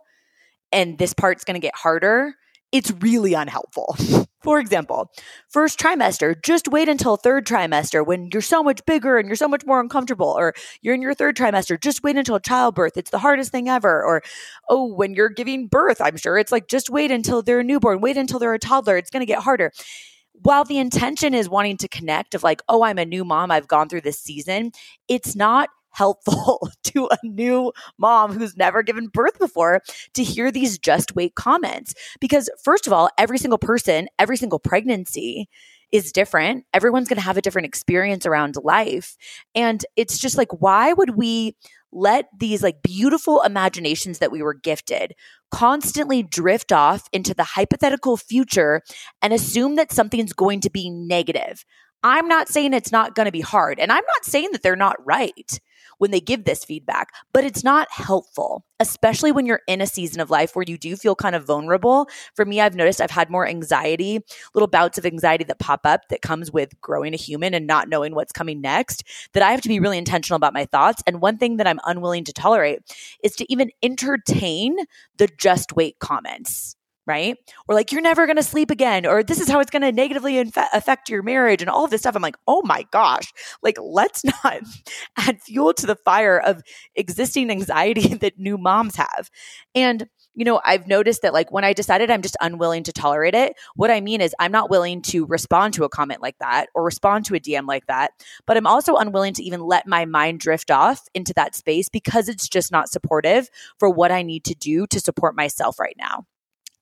and 0.72 0.98
this 0.98 1.14
part's 1.14 1.44
going 1.44 1.56
to 1.56 1.66
get 1.66 1.76
harder, 1.76 2.34
it's 2.75 2.92
really 3.00 3.33
unhelpful. 3.33 3.95
For 4.44 4.60
example, 4.60 5.10
first 5.50 5.80
trimester, 5.80 6.36
just 6.44 6.68
wait 6.68 6.89
until 6.89 7.16
third 7.16 7.48
trimester 7.48 8.06
when 8.06 8.30
you're 8.33 8.42
so 8.42 8.62
much 8.62 8.86
bigger 8.86 9.18
and 9.18 9.27
you're 9.27 9.38
so 9.38 9.48
much 9.48 9.66
more 9.66 9.80
uncomfortable. 9.80 10.36
Or 10.38 10.54
you're 10.81 10.94
in 10.94 11.01
your 11.01 11.13
third 11.13 11.38
trimester, 11.38 11.81
just 11.81 12.04
wait 12.04 12.18
until 12.18 12.38
childbirth. 12.39 12.98
It's 12.98 13.12
the 13.12 13.18
hardest 13.18 13.51
thing 13.51 13.69
ever. 13.69 14.04
Or, 14.04 14.22
oh, 14.69 14.94
when 14.94 15.13
you're 15.13 15.30
giving 15.30 15.68
birth, 15.68 16.01
I'm 16.01 16.18
sure 16.18 16.38
it's 16.38 16.51
like, 16.51 16.68
just 16.68 16.89
wait 16.89 17.12
until 17.12 17.42
they're 17.42 17.62
a 17.62 17.63
newborn, 17.63 18.01
wait 18.01 18.18
until 18.18 18.38
they're 18.38 18.54
a 18.54 18.60
toddler. 18.60 18.98
It's 18.98 19.10
going 19.10 19.22
to 19.22 19.25
get 19.25 19.42
harder. 19.42 19.72
While 20.33 20.66
the 20.66 20.80
intention 20.80 21.33
is 21.33 21.48
wanting 21.48 21.77
to 21.77 21.88
connect, 21.88 22.36
of 22.36 22.44
like, 22.44 22.62
oh, 22.68 22.83
I'm 22.83 22.98
a 22.98 23.06
new 23.06 23.24
mom, 23.24 23.51
I've 23.51 23.69
gone 23.69 23.88
through 23.88 24.01
this 24.01 24.19
season, 24.19 24.74
it's 25.07 25.33
not 25.33 25.69
helpful 25.96 26.70
to 26.84 27.08
a 27.08 27.18
new 27.24 27.72
mom 27.98 28.34
who's 28.34 28.58
never 28.58 28.84
given 28.84 29.08
birth 29.08 29.40
before 29.40 29.82
to 30.14 30.24
hear 30.24 30.52
these 30.52 30.78
just 30.78 31.16
wait 31.16 31.36
comments. 31.36 31.94
Because, 32.20 32.50
first 32.64 32.88
of 32.88 32.94
all, 32.94 33.10
every 33.18 33.38
single 33.38 33.58
person, 33.58 34.08
every 34.20 34.38
single 34.38 34.60
pregnancy, 34.60 35.50
is 35.92 36.12
different. 36.12 36.66
Everyone's 36.74 37.08
going 37.08 37.18
to 37.18 37.24
have 37.24 37.38
a 37.38 37.42
different 37.42 37.68
experience 37.68 38.26
around 38.26 38.56
life. 38.64 39.16
And 39.54 39.86
it's 39.96 40.18
just 40.18 40.38
like, 40.38 40.52
why 40.62 40.94
would 40.94 41.16
we 41.16 41.56
let 41.92 42.26
these 42.38 42.62
like 42.62 42.82
beautiful 42.82 43.42
imaginations 43.44 44.20
that 44.20 44.32
we 44.32 44.42
were 44.42 44.54
gifted 44.54 45.14
constantly 45.52 46.22
drift 46.22 46.74
off 46.74 47.08
into 47.14 47.34
the 47.34 47.44
hypothetical 47.44 48.18
future 48.18 48.82
and 49.22 49.32
assume 49.32 49.76
that 49.76 49.94
something's 49.94 50.34
going 50.34 50.60
to 50.62 50.70
be 50.70 50.90
negative? 50.90 51.64
I'm 52.04 52.28
not 52.28 52.50
saying 52.50 52.74
it's 52.74 52.92
not 52.92 53.16
going 53.16 53.26
to 53.26 53.32
be 53.32 53.42
hard. 53.42 53.80
And 53.80 53.92
I'm 53.92 54.04
not 54.06 54.26
saying 54.26 54.50
that 54.52 54.62
they're 54.62 54.76
not 54.76 54.98
right 55.06 55.60
when 55.98 56.12
they 56.12 56.20
give 56.20 56.46
this 56.46 56.64
feedback, 56.64 57.10
but 57.34 57.44
it's 57.44 57.64
not 57.64 57.88
helpful, 57.92 58.66
especially 58.80 59.32
when 59.32 59.46
you're 59.46 59.62
in 59.68 59.82
a 59.82 59.88
season 59.88 60.20
of 60.20 60.30
life 60.30 60.56
where 60.56 60.66
you 60.68 60.78
do 60.78 60.96
feel 60.96 61.16
kind 61.16 61.36
of 61.36 61.46
vulnerable. 61.46 62.08
For 62.34 62.46
me, 62.46 62.62
I've 62.62 62.76
noticed 62.76 63.02
I've 63.02 63.12
had 63.12 63.30
more 63.30 63.48
anxiety, 63.48 64.20
little 64.54 64.68
bouts 64.68 64.98
of 64.98 65.06
anxiety 65.06 65.44
that 65.46 65.60
pop 65.60 65.82
up 65.86 66.08
that 66.10 66.22
comes 66.22 66.52
with 66.52 66.80
growing 66.82 67.14
a 67.14 67.18
human 67.18 67.54
and 67.54 67.68
not 67.68 67.90
knowing 67.90 68.16
what's 68.16 68.32
coming 68.32 68.62
next, 68.62 69.04
that 69.34 69.44
I 69.44 69.52
have 69.52 69.62
to 69.62 69.70
be 69.70 69.80
really 69.80 69.98
intentional 69.98 70.38
about 70.38 70.54
my 70.54 70.66
thoughts. 70.66 71.02
And 71.08 71.22
one 71.22 71.38
thing 71.38 71.58
that 71.58 71.68
I'm 71.68 71.80
unwilling 71.86 72.24
to 72.26 72.34
tolerate 72.34 72.80
is 73.24 73.36
to 73.38 73.52
even 73.52 73.72
entertain 73.82 74.78
the 75.18 75.28
just 75.38 75.76
wait 75.76 76.00
comments 76.00 76.76
right? 77.06 77.38
Or 77.68 77.75
like, 77.75 77.92
you're 77.92 78.02
never 78.02 78.25
going 78.25 78.38
to 78.38 78.44
sleep 78.44 78.72
again, 78.72 79.06
or 79.06 79.24
this 79.24 79.40
is 79.40 79.50
how 79.50 79.60
it's 79.60 79.72
going 79.72 79.84
to 79.84 79.92
negatively 79.92 80.38
inf- 80.38 80.57
affect 80.74 81.10
your 81.10 81.24
marriage 81.24 81.62
and 81.62 81.69
all 81.69 81.86
of 81.86 81.92
this 81.92 82.02
stuff. 82.02 82.16
I'm 82.16 82.22
like, 82.22 82.38
oh 82.48 82.62
my 82.63 82.86
gosh, 82.92 83.31
like, 83.62 83.78
let's 83.81 84.24
not 84.44 84.62
add 85.18 85.42
fuel 85.42 85.74
to 85.74 85.86
the 85.86 85.96
fire 85.96 86.40
of 86.40 86.62
existing 86.96 87.52
anxiety 87.52 88.13
that 88.16 88.40
new 88.40 88.57
moms 88.57 88.96
have. 88.96 89.30
And, 89.74 90.07
you 90.34 90.44
know, 90.44 90.62
I've 90.66 90.88
noticed 90.88 91.22
that 91.22 91.34
like 91.34 91.52
when 91.52 91.63
I 91.63 91.74
decided 91.74 92.12
I'm 92.12 92.22
just 92.22 92.38
unwilling 92.42 92.84
to 92.84 92.92
tolerate 92.92 93.36
it, 93.36 93.56
what 93.75 93.90
I 93.90 94.01
mean 94.01 94.19
is 94.22 94.36
I'm 94.40 94.51
not 94.51 94.69
willing 94.69 95.01
to 95.04 95.25
respond 95.25 95.74
to 95.75 95.86
a 95.86 95.90
comment 95.90 96.22
like 96.22 96.38
that 96.40 96.68
or 96.75 96.84
respond 96.84 97.25
to 97.25 97.36
a 97.36 97.40
DM 97.40 97.68
like 97.68 97.88
that, 97.88 98.12
but 98.46 98.58
I'm 98.58 98.68
also 98.68 98.96
unwilling 98.96 99.34
to 99.36 99.44
even 99.44 99.62
let 99.62 99.88
my 99.88 100.06
mind 100.06 100.40
drift 100.40 100.72
off 100.72 101.01
into 101.13 101.34
that 101.36 101.56
space 101.56 101.88
because 101.88 102.28
it's 102.28 102.50
just 102.50 102.72
not 102.72 102.90
supportive 102.90 103.50
for 103.80 103.90
what 103.90 104.12
I 104.12 104.24
need 104.24 104.44
to 104.46 104.56
do 104.56 104.88
to 104.88 105.00
support 105.00 105.36
myself 105.36 105.80
right 105.80 105.96
now. 105.98 106.25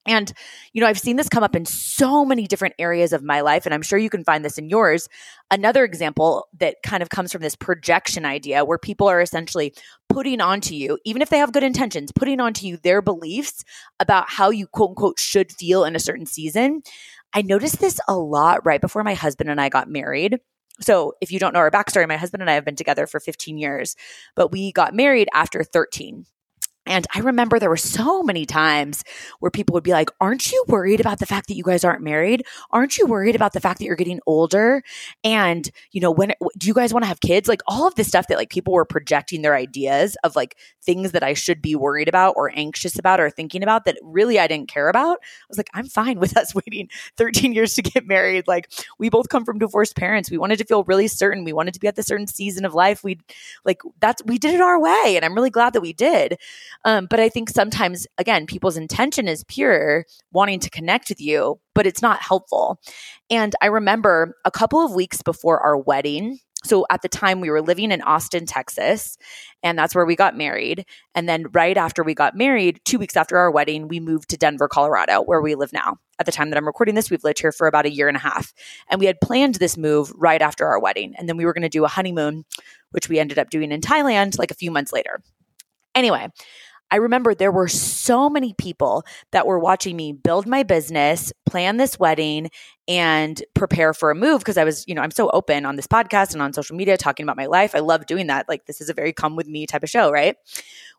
And, 0.05 0.33
you 0.73 0.81
know, 0.81 0.87
I've 0.87 0.99
seen 0.99 1.15
this 1.15 1.29
come 1.29 1.43
up 1.43 1.55
in 1.55 1.65
so 1.65 2.25
many 2.25 2.45
different 2.45 2.75
areas 2.77 3.13
of 3.13 3.23
my 3.23 3.41
life, 3.41 3.65
and 3.65 3.73
I'm 3.73 3.81
sure 3.81 3.97
you 3.97 4.09
can 4.09 4.23
find 4.23 4.43
this 4.43 4.57
in 4.57 4.69
yours. 4.69 5.07
Another 5.49 5.85
example 5.85 6.47
that 6.59 6.77
kind 6.83 7.01
of 7.01 7.09
comes 7.09 7.31
from 7.31 7.41
this 7.41 7.55
projection 7.55 8.25
idea 8.25 8.65
where 8.65 8.77
people 8.77 9.07
are 9.07 9.21
essentially 9.21 9.73
putting 10.09 10.41
onto 10.41 10.75
you, 10.75 10.97
even 11.05 11.21
if 11.21 11.29
they 11.29 11.37
have 11.37 11.53
good 11.53 11.63
intentions, 11.63 12.11
putting 12.11 12.39
onto 12.39 12.67
you 12.67 12.77
their 12.77 13.01
beliefs 13.01 13.63
about 13.99 14.29
how 14.29 14.49
you 14.49 14.67
quote 14.67 14.89
unquote 14.89 15.19
should 15.19 15.51
feel 15.51 15.85
in 15.85 15.95
a 15.95 15.99
certain 15.99 16.25
season. 16.25 16.81
I 17.33 17.41
noticed 17.41 17.79
this 17.79 17.99
a 18.07 18.15
lot 18.15 18.65
right 18.65 18.81
before 18.81 19.03
my 19.03 19.15
husband 19.15 19.49
and 19.49 19.59
I 19.59 19.69
got 19.69 19.89
married. 19.89 20.39
So, 20.81 21.13
if 21.21 21.31
you 21.31 21.39
don't 21.39 21.53
know 21.53 21.59
our 21.59 21.71
backstory, 21.71 22.07
my 22.07 22.17
husband 22.17 22.41
and 22.41 22.49
I 22.49 22.55
have 22.55 22.65
been 22.65 22.75
together 22.75 23.05
for 23.05 23.19
15 23.19 23.57
years, 23.57 23.95
but 24.35 24.51
we 24.51 24.71
got 24.71 24.95
married 24.95 25.29
after 25.33 25.63
13. 25.63 26.25
And 26.85 27.07
I 27.15 27.19
remember 27.19 27.59
there 27.59 27.69
were 27.69 27.77
so 27.77 28.23
many 28.23 28.45
times 28.45 29.03
where 29.39 29.51
people 29.51 29.73
would 29.73 29.83
be 29.83 29.91
like, 29.91 30.09
Aren't 30.19 30.51
you 30.51 30.63
worried 30.67 30.99
about 30.99 31.19
the 31.19 31.25
fact 31.25 31.47
that 31.47 31.55
you 31.55 31.63
guys 31.63 31.83
aren't 31.83 32.03
married? 32.03 32.45
Aren't 32.71 32.97
you 32.97 33.05
worried 33.05 33.35
about 33.35 33.53
the 33.53 33.61
fact 33.61 33.79
that 33.79 33.85
you're 33.85 33.95
getting 33.95 34.19
older? 34.25 34.83
And, 35.23 35.69
you 35.91 36.01
know, 36.01 36.11
when 36.11 36.33
do 36.57 36.67
you 36.67 36.73
guys 36.73 36.93
want 36.93 37.03
to 37.03 37.07
have 37.07 37.21
kids? 37.21 37.47
Like 37.47 37.61
all 37.67 37.87
of 37.87 37.95
this 37.95 38.07
stuff 38.07 38.27
that 38.27 38.37
like 38.37 38.49
people 38.49 38.73
were 38.73 38.85
projecting 38.85 39.41
their 39.41 39.55
ideas 39.55 40.17
of 40.23 40.35
like 40.35 40.57
things 40.83 41.13
that 41.13 41.23
I 41.23 41.33
should 41.33 41.61
be 41.61 41.75
worried 41.75 42.09
about 42.09 42.33
or 42.35 42.51
anxious 42.53 42.99
about 42.99 43.19
or 43.19 43.29
thinking 43.29 43.63
about 43.63 43.85
that 43.85 43.97
really 44.03 44.37
I 44.37 44.47
didn't 44.47 44.67
care 44.67 44.89
about. 44.89 45.19
I 45.21 45.45
was 45.47 45.57
like, 45.57 45.69
I'm 45.73 45.87
fine 45.87 46.19
with 46.19 46.35
us 46.37 46.53
waiting 46.53 46.89
13 47.17 47.53
years 47.53 47.75
to 47.75 47.81
get 47.81 48.05
married. 48.05 48.47
Like 48.47 48.69
we 48.99 49.09
both 49.09 49.29
come 49.29 49.45
from 49.45 49.59
divorced 49.59 49.95
parents. 49.95 50.29
We 50.29 50.37
wanted 50.37 50.57
to 50.59 50.65
feel 50.65 50.83
really 50.83 51.07
certain. 51.07 51.45
We 51.45 51.53
wanted 51.53 51.73
to 51.75 51.79
be 51.79 51.87
at 51.87 51.95
the 51.95 52.03
certain 52.03 52.27
season 52.27 52.65
of 52.65 52.73
life. 52.73 53.03
We 53.03 53.19
like 53.63 53.81
that's, 53.99 54.21
we 54.25 54.37
did 54.37 54.53
it 54.53 54.61
our 54.61 54.79
way. 54.79 55.13
And 55.15 55.23
I'm 55.23 55.33
really 55.33 55.49
glad 55.49 55.73
that 55.73 55.81
we 55.81 55.93
did. 55.93 56.37
Um, 56.85 57.07
but 57.09 57.19
I 57.19 57.29
think 57.29 57.49
sometimes, 57.49 58.07
again, 58.17 58.45
people's 58.45 58.77
intention 58.77 59.27
is 59.27 59.43
pure, 59.45 60.05
wanting 60.31 60.59
to 60.61 60.69
connect 60.69 61.09
with 61.09 61.21
you, 61.21 61.59
but 61.75 61.87
it's 61.87 62.01
not 62.01 62.21
helpful. 62.21 62.79
And 63.29 63.53
I 63.61 63.67
remember 63.67 64.35
a 64.45 64.51
couple 64.51 64.83
of 64.83 64.93
weeks 64.93 65.21
before 65.21 65.59
our 65.59 65.77
wedding, 65.77 66.39
so 66.65 66.85
at 66.89 67.01
the 67.01 67.09
time 67.09 67.41
we 67.41 67.49
were 67.49 67.61
living 67.61 67.91
in 67.91 68.01
Austin, 68.01 68.45
Texas, 68.45 69.17
and 69.63 69.77
that's 69.77 69.93
where 69.93 70.05
we 70.05 70.15
got 70.15 70.37
married. 70.37 70.85
And 71.13 71.27
then 71.27 71.47
right 71.51 71.75
after 71.75 72.03
we 72.03 72.13
got 72.13 72.37
married, 72.37 72.79
two 72.85 72.97
weeks 72.97 73.17
after 73.17 73.37
our 73.37 73.51
wedding, 73.51 73.87
we 73.89 73.99
moved 73.99 74.29
to 74.29 74.37
Denver, 74.37 74.69
Colorado, 74.69 75.21
where 75.21 75.41
we 75.41 75.55
live 75.55 75.73
now. 75.73 75.97
At 76.19 76.25
the 76.25 76.31
time 76.31 76.49
that 76.49 76.57
I'm 76.57 76.65
recording 76.65 76.95
this, 76.95 77.11
we've 77.11 77.23
lived 77.23 77.39
here 77.39 77.51
for 77.51 77.67
about 77.67 77.85
a 77.85 77.91
year 77.91 78.07
and 78.07 78.15
a 78.15 78.21
half. 78.21 78.53
And 78.89 78.99
we 78.99 79.07
had 79.07 79.19
planned 79.19 79.55
this 79.55 79.77
move 79.77 80.13
right 80.15 80.41
after 80.41 80.65
our 80.65 80.79
wedding. 80.79 81.15
And 81.17 81.27
then 81.27 81.37
we 81.37 81.45
were 81.45 81.53
going 81.53 81.63
to 81.63 81.69
do 81.69 81.83
a 81.83 81.89
honeymoon, 81.89 82.45
which 82.91 83.09
we 83.09 83.19
ended 83.19 83.39
up 83.39 83.49
doing 83.49 83.71
in 83.71 83.81
Thailand 83.81 84.37
like 84.39 84.51
a 84.51 84.55
few 84.55 84.71
months 84.71 84.93
later. 84.93 85.21
Anyway, 85.95 86.27
I 86.91 86.97
remember 86.97 87.33
there 87.33 87.51
were 87.51 87.67
so 87.67 88.29
many 88.29 88.53
people 88.53 89.03
that 89.31 89.47
were 89.47 89.57
watching 89.57 89.95
me 89.95 90.11
build 90.11 90.45
my 90.45 90.61
business, 90.61 91.33
plan 91.47 91.77
this 91.77 91.97
wedding, 91.97 92.51
and 92.87 93.41
prepare 93.55 93.95
for 93.95 94.11
a 94.11 94.15
move 94.15 94.41
because 94.41 94.57
I 94.57 94.63
was, 94.63 94.87
you 94.87 94.93
know, 94.93 95.01
I'm 95.01 95.09
so 95.09 95.29
open 95.31 95.65
on 95.65 95.75
this 95.75 95.87
podcast 95.87 96.33
and 96.33 96.41
on 96.41 96.53
social 96.53 96.75
media 96.75 96.95
talking 96.95 97.23
about 97.23 97.35
my 97.35 97.47
life. 97.47 97.73
I 97.73 97.79
love 97.79 98.05
doing 98.05 98.27
that. 98.27 98.47
Like, 98.47 98.65
this 98.67 98.79
is 98.79 98.89
a 98.89 98.93
very 98.93 99.11
come 99.11 99.35
with 99.35 99.47
me 99.47 99.65
type 99.65 99.81
of 99.81 99.89
show, 99.89 100.11
right? 100.11 100.35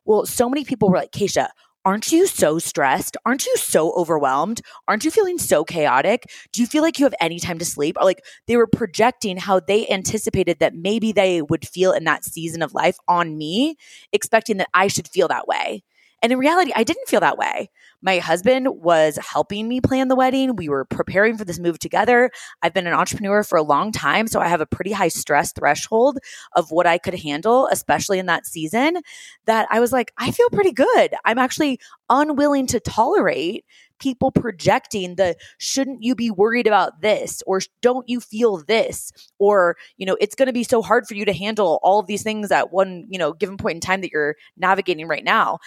Well, 0.04 0.26
so 0.26 0.48
many 0.48 0.64
people 0.64 0.88
were 0.88 0.96
like, 0.96 1.12
Kacia, 1.12 1.48
aren't 1.84 2.12
you 2.12 2.26
so 2.26 2.58
stressed? 2.58 3.16
Aren't 3.26 3.46
you 3.46 3.56
so 3.56 3.92
overwhelmed? 3.92 4.60
Aren't 4.88 5.04
you 5.04 5.10
feeling 5.10 5.38
so 5.38 5.64
chaotic? 5.64 6.30
Do 6.52 6.60
you 6.60 6.66
feel 6.66 6.82
like 6.82 6.98
you 6.98 7.04
have 7.04 7.14
any 7.20 7.38
time 7.38 7.58
to 7.58 7.64
sleep? 7.64 7.96
Or 7.98 8.04
like 8.04 8.22
they 8.46 8.56
were 8.56 8.66
projecting 8.66 9.36
how 9.36 9.60
they 9.60 9.86
anticipated 9.88 10.58
that 10.60 10.74
maybe 10.74 11.12
they 11.12 11.42
would 11.42 11.66
feel 11.66 11.92
in 11.92 12.04
that 12.04 12.24
season 12.24 12.62
of 12.62 12.74
life 12.74 12.96
on 13.08 13.36
me, 13.36 13.76
expecting 14.12 14.56
that 14.58 14.68
I 14.74 14.88
should 14.88 15.08
feel 15.08 15.28
that 15.28 15.46
way. 15.46 15.82
And 16.22 16.32
in 16.32 16.38
reality, 16.38 16.72
I 16.74 16.84
didn't 16.84 17.08
feel 17.08 17.20
that 17.20 17.36
way. 17.36 17.70
My 18.04 18.18
husband 18.18 18.68
was 18.70 19.16
helping 19.16 19.66
me 19.66 19.80
plan 19.80 20.08
the 20.08 20.14
wedding. 20.14 20.56
We 20.56 20.68
were 20.68 20.84
preparing 20.84 21.38
for 21.38 21.46
this 21.46 21.58
move 21.58 21.78
together. 21.78 22.30
I've 22.60 22.74
been 22.74 22.86
an 22.86 22.92
entrepreneur 22.92 23.42
for 23.42 23.56
a 23.56 23.62
long 23.62 23.92
time, 23.92 24.26
so 24.26 24.40
I 24.40 24.48
have 24.48 24.60
a 24.60 24.66
pretty 24.66 24.92
high 24.92 25.08
stress 25.08 25.54
threshold 25.54 26.18
of 26.54 26.70
what 26.70 26.86
I 26.86 26.98
could 26.98 27.14
handle, 27.14 27.66
especially 27.68 28.18
in 28.18 28.26
that 28.26 28.46
season. 28.46 28.98
That 29.46 29.66
I 29.70 29.80
was 29.80 29.90
like, 29.90 30.12
I 30.18 30.32
feel 30.32 30.50
pretty 30.50 30.72
good. 30.72 31.14
I'm 31.24 31.38
actually 31.38 31.80
unwilling 32.10 32.66
to 32.66 32.78
tolerate 32.78 33.64
people 33.98 34.30
projecting 34.30 35.14
the 35.14 35.34
shouldn't 35.56 36.02
you 36.02 36.14
be 36.14 36.30
worried 36.30 36.66
about 36.66 37.00
this 37.00 37.42
or 37.46 37.60
don't 37.80 38.06
you 38.06 38.20
feel 38.20 38.58
this 38.58 39.12
or 39.38 39.76
you 39.96 40.04
know 40.04 40.16
it's 40.20 40.34
going 40.34 40.48
to 40.48 40.52
be 40.52 40.64
so 40.64 40.82
hard 40.82 41.06
for 41.06 41.14
you 41.14 41.24
to 41.24 41.32
handle 41.32 41.78
all 41.82 42.00
of 42.00 42.06
these 42.06 42.22
things 42.22 42.50
at 42.50 42.72
one 42.72 43.06
you 43.08 43.18
know 43.18 43.32
given 43.32 43.56
point 43.56 43.76
in 43.76 43.80
time 43.80 44.00
that 44.00 44.10
you're 44.10 44.34
navigating 44.58 45.06
right 45.06 45.24
now 45.24 45.58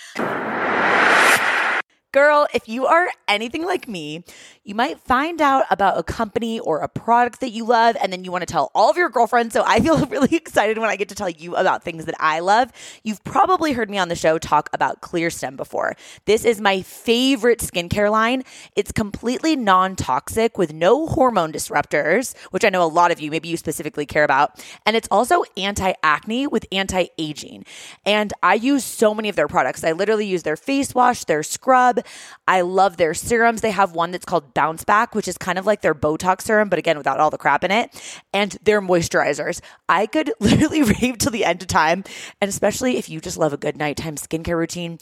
Girl, 2.17 2.47
if 2.51 2.67
you 2.67 2.87
are 2.87 3.11
anything 3.27 3.63
like 3.63 3.87
me, 3.87 4.23
you 4.63 4.73
might 4.73 4.99
find 4.99 5.39
out 5.39 5.65
about 5.69 5.99
a 5.99 6.03
company 6.03 6.59
or 6.59 6.79
a 6.79 6.87
product 6.87 7.41
that 7.41 7.51
you 7.51 7.63
love, 7.63 7.95
and 8.01 8.11
then 8.11 8.23
you 8.23 8.31
want 8.31 8.41
to 8.41 8.51
tell 8.51 8.71
all 8.73 8.89
of 8.89 8.97
your 8.97 9.07
girlfriends. 9.07 9.53
So 9.53 9.63
I 9.63 9.79
feel 9.81 10.03
really 10.07 10.35
excited 10.35 10.79
when 10.79 10.89
I 10.89 10.95
get 10.95 11.09
to 11.09 11.15
tell 11.15 11.29
you 11.29 11.55
about 11.55 11.83
things 11.83 12.05
that 12.05 12.15
I 12.19 12.39
love. 12.39 12.71
You've 13.03 13.23
probably 13.23 13.73
heard 13.73 13.91
me 13.91 13.99
on 13.99 14.09
the 14.09 14.15
show 14.15 14.39
talk 14.39 14.67
about 14.73 14.99
ClearStem 14.99 15.57
before. 15.57 15.95
This 16.25 16.43
is 16.43 16.59
my 16.59 16.81
favorite 16.81 17.59
skincare 17.59 18.09
line. 18.09 18.41
It's 18.75 18.91
completely 18.91 19.55
non 19.55 19.95
toxic 19.95 20.57
with 20.57 20.73
no 20.73 21.05
hormone 21.05 21.53
disruptors, 21.53 22.35
which 22.49 22.65
I 22.65 22.69
know 22.69 22.81
a 22.83 22.89
lot 22.89 23.11
of 23.11 23.21
you, 23.21 23.29
maybe 23.29 23.47
you 23.47 23.57
specifically 23.57 24.07
care 24.07 24.23
about. 24.23 24.65
And 24.87 24.95
it's 24.95 25.07
also 25.11 25.43
anti 25.55 25.93
acne 26.01 26.47
with 26.47 26.65
anti 26.71 27.09
aging. 27.19 27.63
And 28.07 28.33
I 28.41 28.55
use 28.55 28.83
so 28.83 29.13
many 29.13 29.29
of 29.29 29.35
their 29.35 29.47
products. 29.47 29.83
I 29.83 29.91
literally 29.91 30.25
use 30.25 30.41
their 30.41 30.57
face 30.57 30.95
wash, 30.95 31.23
their 31.25 31.43
scrub. 31.43 32.01
I 32.47 32.61
love 32.61 32.97
their 32.97 33.13
serums. 33.13 33.61
They 33.61 33.71
have 33.71 33.93
one 33.93 34.11
that's 34.11 34.25
called 34.25 34.53
Bounce 34.53 34.83
Back, 34.83 35.15
which 35.15 35.27
is 35.27 35.37
kind 35.37 35.57
of 35.57 35.65
like 35.65 35.81
their 35.81 35.95
Botox 35.95 36.41
serum, 36.41 36.69
but 36.69 36.79
again, 36.79 36.97
without 36.97 37.19
all 37.19 37.29
the 37.29 37.37
crap 37.37 37.63
in 37.63 37.71
it. 37.71 38.21
And 38.33 38.57
their 38.63 38.81
moisturizers. 38.81 39.61
I 39.89 40.05
could 40.05 40.31
literally 40.39 40.83
rave 40.83 41.17
till 41.17 41.31
the 41.31 41.45
end 41.45 41.61
of 41.61 41.67
time. 41.67 42.03
And 42.41 42.49
especially 42.49 42.97
if 42.97 43.09
you 43.09 43.19
just 43.19 43.37
love 43.37 43.53
a 43.53 43.57
good 43.57 43.77
nighttime 43.77 44.15
skincare 44.15 44.57
routine 44.57 44.99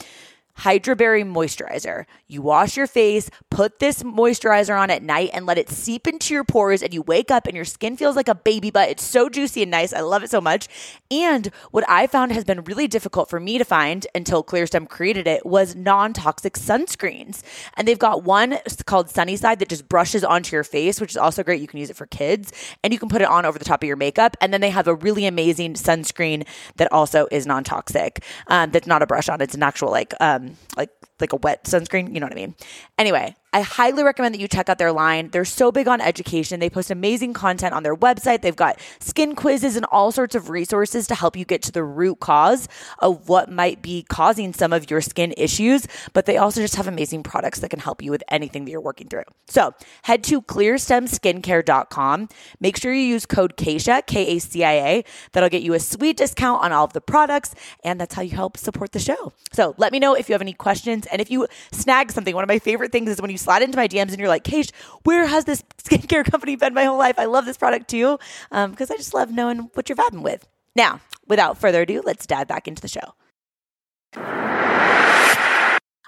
Hydra 0.57 0.95
Berry 0.95 1.23
Moisturizer. 1.23 2.05
You 2.27 2.41
wash 2.41 2.77
your 2.77 2.87
face, 2.87 3.29
put 3.49 3.79
this 3.79 4.03
moisturizer 4.03 4.79
on 4.79 4.89
at 4.89 5.03
night, 5.03 5.29
and 5.33 5.45
let 5.45 5.57
it 5.57 5.69
seep 5.69 6.07
into 6.07 6.33
your 6.33 6.43
pores. 6.43 6.81
And 6.81 6.93
you 6.93 7.01
wake 7.01 7.29
up 7.29 7.45
and 7.45 7.55
your 7.55 7.65
skin 7.65 7.97
feels 7.97 8.15
like 8.15 8.29
a 8.29 8.35
baby 8.35 8.71
butt. 8.71 8.89
It's 8.89 9.03
so 9.03 9.29
juicy 9.29 9.61
and 9.61 9.71
nice. 9.71 9.93
I 9.93 9.99
love 9.99 10.23
it 10.23 10.31
so 10.31 10.41
much. 10.41 10.67
And 11.11 11.51
what 11.71 11.83
I 11.89 12.07
found 12.07 12.31
has 12.31 12.43
been 12.43 12.63
really 12.63 12.87
difficult 12.87 13.29
for 13.29 13.39
me 13.39 13.57
to 13.57 13.65
find 13.65 14.07
until 14.15 14.43
ClearStem 14.43 14.87
created 14.87 15.27
it 15.27 15.45
was 15.45 15.75
non 15.75 16.13
toxic 16.13 16.53
sunscreens. 16.53 17.41
And 17.75 17.87
they've 17.87 17.99
got 17.99 18.23
one 18.23 18.57
called 18.85 19.09
Sunnyside 19.09 19.59
that 19.59 19.69
just 19.69 19.89
brushes 19.89 20.23
onto 20.23 20.55
your 20.55 20.63
face, 20.63 21.01
which 21.01 21.11
is 21.11 21.17
also 21.17 21.43
great. 21.43 21.61
You 21.61 21.67
can 21.67 21.79
use 21.79 21.89
it 21.89 21.97
for 21.97 22.05
kids 22.07 22.53
and 22.83 22.93
you 22.93 22.99
can 22.99 23.09
put 23.09 23.21
it 23.21 23.27
on 23.27 23.45
over 23.45 23.59
the 23.59 23.65
top 23.65 23.83
of 23.83 23.87
your 23.87 23.97
makeup. 23.97 24.37
And 24.39 24.53
then 24.53 24.61
they 24.61 24.69
have 24.69 24.87
a 24.87 24.95
really 24.95 25.25
amazing 25.25 25.73
sunscreen 25.73 26.47
that 26.77 26.91
also 26.91 27.27
is 27.29 27.45
non 27.45 27.63
toxic. 27.63 28.23
Um, 28.47 28.71
that's 28.71 28.87
not 28.87 29.01
a 29.01 29.07
brush 29.07 29.27
on, 29.27 29.41
it's 29.41 29.55
an 29.55 29.63
actual 29.63 29.91
like, 29.91 30.13
um, 30.19 30.44
Um, 30.45 30.55
like 30.77 30.89
like 31.19 31.33
a 31.33 31.37
wet 31.37 31.63
sunscreen, 31.65 32.13
you 32.13 32.19
know 32.19 32.25
what 32.25 32.33
I 32.33 32.35
mean? 32.35 32.55
Anyway, 32.97 33.35
I 33.55 33.61
highly 33.61 34.03
recommend 34.03 34.35
that 34.35 34.41
you 34.41 34.49
check 34.49 34.67
out 34.67 34.79
their 34.79 34.91
line. 34.91 35.29
They're 35.29 35.45
so 35.45 35.71
big 35.71 35.87
on 35.87 36.01
education. 36.01 36.59
They 36.59 36.69
post 36.69 36.91
amazing 36.91 37.31
content 37.31 37.73
on 37.73 37.83
their 37.83 37.95
website. 37.95 38.41
They've 38.41 38.53
got 38.53 38.81
skin 38.99 39.33
quizzes 39.33 39.77
and 39.77 39.85
all 39.93 40.11
sorts 40.11 40.35
of 40.35 40.49
resources 40.49 41.07
to 41.07 41.15
help 41.15 41.37
you 41.37 41.45
get 41.45 41.61
to 41.61 41.71
the 41.71 41.81
root 41.81 42.19
cause 42.19 42.67
of 42.99 43.29
what 43.29 43.49
might 43.49 43.81
be 43.81 44.03
causing 44.09 44.51
some 44.51 44.73
of 44.73 44.91
your 44.91 44.99
skin 44.99 45.33
issues. 45.37 45.87
But 46.11 46.25
they 46.25 46.35
also 46.35 46.59
just 46.59 46.75
have 46.75 46.85
amazing 46.85 47.23
products 47.23 47.59
that 47.59 47.69
can 47.69 47.79
help 47.79 48.01
you 48.01 48.11
with 48.11 48.25
anything 48.27 48.65
that 48.65 48.71
you're 48.71 48.81
working 48.81 49.07
through. 49.07 49.23
So 49.47 49.73
head 50.01 50.21
to 50.25 50.41
clearstemskincare.com. 50.41 52.29
Make 52.59 52.75
sure 52.75 52.93
you 52.93 53.03
use 53.03 53.25
code 53.25 53.55
KACIA, 53.55 54.05
K 54.05 54.35
A 54.35 54.39
C 54.39 54.65
I 54.65 54.73
A. 54.73 55.05
That'll 55.31 55.47
get 55.47 55.61
you 55.61 55.73
a 55.75 55.79
sweet 55.79 56.17
discount 56.17 56.61
on 56.61 56.73
all 56.73 56.83
of 56.83 56.91
the 56.91 56.99
products. 56.99 57.55
And 57.85 58.01
that's 58.01 58.15
how 58.15 58.21
you 58.21 58.35
help 58.35 58.57
support 58.57 58.91
the 58.91 58.99
show. 58.99 59.31
So 59.53 59.75
let 59.77 59.93
me 59.93 59.99
know 59.99 60.13
if 60.13 60.27
you 60.27 60.33
have 60.33 60.41
any 60.41 60.51
questions. 60.51 61.04
And 61.07 61.21
if 61.21 61.31
you 61.31 61.47
snag 61.71 62.11
something, 62.11 62.33
one 62.33 62.43
of 62.43 62.47
my 62.47 62.59
favorite 62.59 62.91
things 62.91 63.09
is 63.09 63.21
when 63.21 63.31
you 63.31 63.37
slide 63.37 63.61
into 63.61 63.77
my 63.77 63.87
DMs 63.87 64.09
and 64.09 64.19
you're 64.19 64.27
like, 64.27 64.43
Kate, 64.43 64.71
where 65.03 65.25
has 65.25 65.45
this 65.45 65.63
skincare 65.83 66.25
company 66.31 66.55
been 66.55 66.73
my 66.73 66.85
whole 66.85 66.97
life? 66.97 67.17
I 67.17 67.25
love 67.25 67.45
this 67.45 67.57
product 67.57 67.89
too, 67.89 68.17
because 68.49 68.89
um, 68.89 68.93
I 68.93 68.97
just 68.97 69.13
love 69.13 69.31
knowing 69.31 69.69
what 69.73 69.89
you're 69.89 69.95
vibing 69.97 70.21
with. 70.23 70.47
Now, 70.75 71.01
without 71.27 71.57
further 71.57 71.81
ado, 71.83 72.01
let's 72.05 72.25
dive 72.25 72.47
back 72.47 72.67
into 72.67 72.81
the 72.81 72.87
show. 72.87 73.13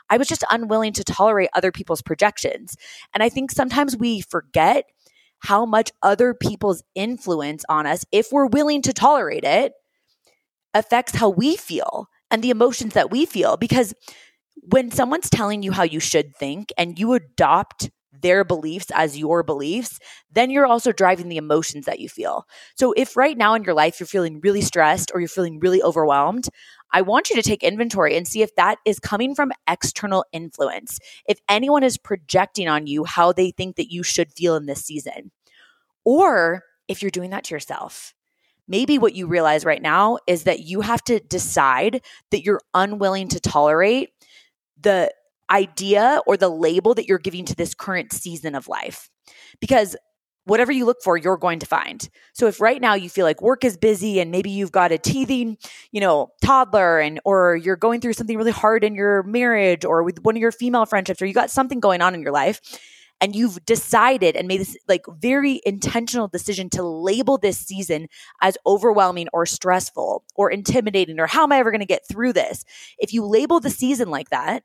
I 0.10 0.18
was 0.18 0.28
just 0.28 0.44
unwilling 0.50 0.94
to 0.94 1.04
tolerate 1.04 1.50
other 1.54 1.72
people's 1.72 2.02
projections. 2.02 2.76
And 3.14 3.22
I 3.22 3.30
think 3.30 3.52
sometimes 3.52 3.98
we 3.98 4.22
forget 4.22 4.86
how 5.40 5.66
much 5.66 5.92
other 6.02 6.34
people's 6.34 6.84
influence 6.96 7.64
on 7.70 7.86
us, 7.86 8.06
if 8.12 8.32
we're 8.32 8.48
willing 8.48 8.82
to 8.84 8.94
tolerate 8.94 9.44
it, 9.44 9.74
affects 10.74 11.16
how 11.16 11.30
we 11.30 11.56
feel 11.56 12.08
and 12.32 12.44
the 12.44 12.50
emotions 12.50 12.94
that 12.94 13.12
we 13.12 13.26
feel. 13.26 13.58
Because 13.58 13.94
when 14.62 14.92
someone's 14.92 15.30
telling 15.30 15.64
you 15.64 15.72
how 15.72 15.84
you 15.84 16.00
should 16.00 16.36
think 16.36 16.72
and 16.78 17.00
you 17.00 17.14
adopt 17.14 17.90
their 18.22 18.44
beliefs 18.44 18.88
as 18.94 19.18
your 19.18 19.44
beliefs, 19.44 20.00
then 20.32 20.50
you're 20.50 20.66
also 20.66 20.92
driving 20.92 21.30
the 21.30 21.38
emotions 21.38 21.86
that 21.86 22.00
you 22.00 22.10
feel. 22.10 22.48
So 22.76 22.94
if 22.94 23.16
right 23.16 23.38
now 23.38 23.54
in 23.54 23.64
your 23.64 23.76
life 23.76 24.00
you're 24.00 24.08
feeling 24.08 24.40
really 24.42 24.62
stressed 24.62 25.12
or 25.14 25.20
you're 25.20 25.28
feeling 25.28 25.60
really 25.60 25.82
overwhelmed, 25.84 26.50
I 26.92 27.02
want 27.02 27.30
you 27.30 27.36
to 27.36 27.42
take 27.42 27.64
inventory 27.64 28.16
and 28.18 28.28
see 28.28 28.42
if 28.42 28.56
that 28.56 28.80
is 28.86 29.00
coming 29.00 29.36
from 29.36 29.52
external 29.70 30.26
influence. 30.32 31.00
If 31.28 31.40
anyone 31.48 31.84
is 31.84 31.98
projecting 31.98 32.68
on 32.68 32.88
you 32.88 33.04
how 33.04 33.34
they 33.34 33.52
think 33.52 33.76
that 33.76 33.92
you 33.92 34.04
should 34.04 34.32
feel 34.32 34.56
in 34.56 34.66
this 34.66 34.84
season, 34.84 35.32
or 36.06 36.64
if 36.88 37.02
you're 37.02 37.12
doing 37.12 37.32
that 37.32 37.44
to 37.46 37.56
yourself. 37.56 38.14
Maybe 38.70 38.98
what 38.98 39.16
you 39.16 39.28
realize 39.28 39.64
right 39.64 39.82
now 39.82 40.18
is 40.28 40.44
that 40.44 40.62
you 40.62 40.82
have 40.82 41.04
to 41.06 41.20
decide 41.20 42.02
that 42.32 42.44
you're 42.44 42.62
unwilling 42.74 43.30
to 43.30 43.40
tolerate 43.40 44.10
the 44.82 45.12
idea 45.50 46.22
or 46.28 46.38
the 46.38 46.50
label 46.50 46.94
that 46.94 47.08
you're 47.08 47.18
giving 47.18 47.46
to 47.46 47.56
this 47.56 47.74
current 47.74 48.12
season 48.12 48.56
of 48.56 48.68
life. 48.68 49.10
Because 49.60 49.96
whatever 50.46 50.72
you 50.72 50.86
look 50.86 50.98
for, 51.04 51.18
you're 51.18 51.38
going 51.38 51.60
to 51.60 51.66
find. 51.66 52.10
So 52.34 52.48
if 52.48 52.62
right 52.62 52.82
now 52.82 52.94
you 52.94 53.10
feel 53.10 53.26
like 53.26 53.42
work 53.42 53.66
is 53.66 53.76
busy 53.76 54.20
and 54.20 54.32
maybe 54.32 54.50
you've 54.50 54.72
got 54.72 54.94
a 54.94 54.98
teething, 54.98 55.58
you 55.92 56.00
know, 56.00 56.30
toddler 56.42 57.00
and 57.00 57.20
or 57.26 57.58
you're 57.58 57.76
going 57.76 58.00
through 58.00 58.14
something 58.14 58.38
really 58.38 58.52
hard 58.52 58.84
in 58.84 58.96
your 58.96 59.24
marriage 59.24 59.84
or 59.84 60.04
with 60.04 60.24
one 60.24 60.36
of 60.38 60.42
your 60.42 60.54
female 60.54 60.86
friendships 60.86 61.22
or 61.22 61.26
you 61.26 61.34
got 61.34 61.52
something 61.52 61.82
going 61.82 62.02
on 62.02 62.16
in 62.16 62.22
your 62.22 62.32
life 62.32 62.62
and 63.20 63.36
you've 63.36 63.64
decided 63.66 64.36
and 64.36 64.48
made 64.48 64.62
this 64.62 64.78
like 64.88 65.06
very 65.20 65.62
intentional 65.66 66.28
decision 66.28 66.70
to 66.72 66.84
label 66.84 67.38
this 67.38 67.58
season 67.58 68.08
as 68.42 68.58
overwhelming 68.66 69.28
or 69.34 69.46
stressful 69.46 70.24
or 70.36 70.52
intimidating 70.52 71.20
or 71.20 71.28
how 71.28 71.44
am 71.44 71.52
I 71.52 71.58
ever 71.58 71.72
going 71.72 71.82
to 71.82 71.86
get 71.86 72.08
through 72.10 72.34
this? 72.34 72.64
If 72.98 73.14
you 73.14 73.26
label 73.26 73.60
the 73.60 73.70
season 73.70 74.10
like 74.10 74.30
that, 74.30 74.64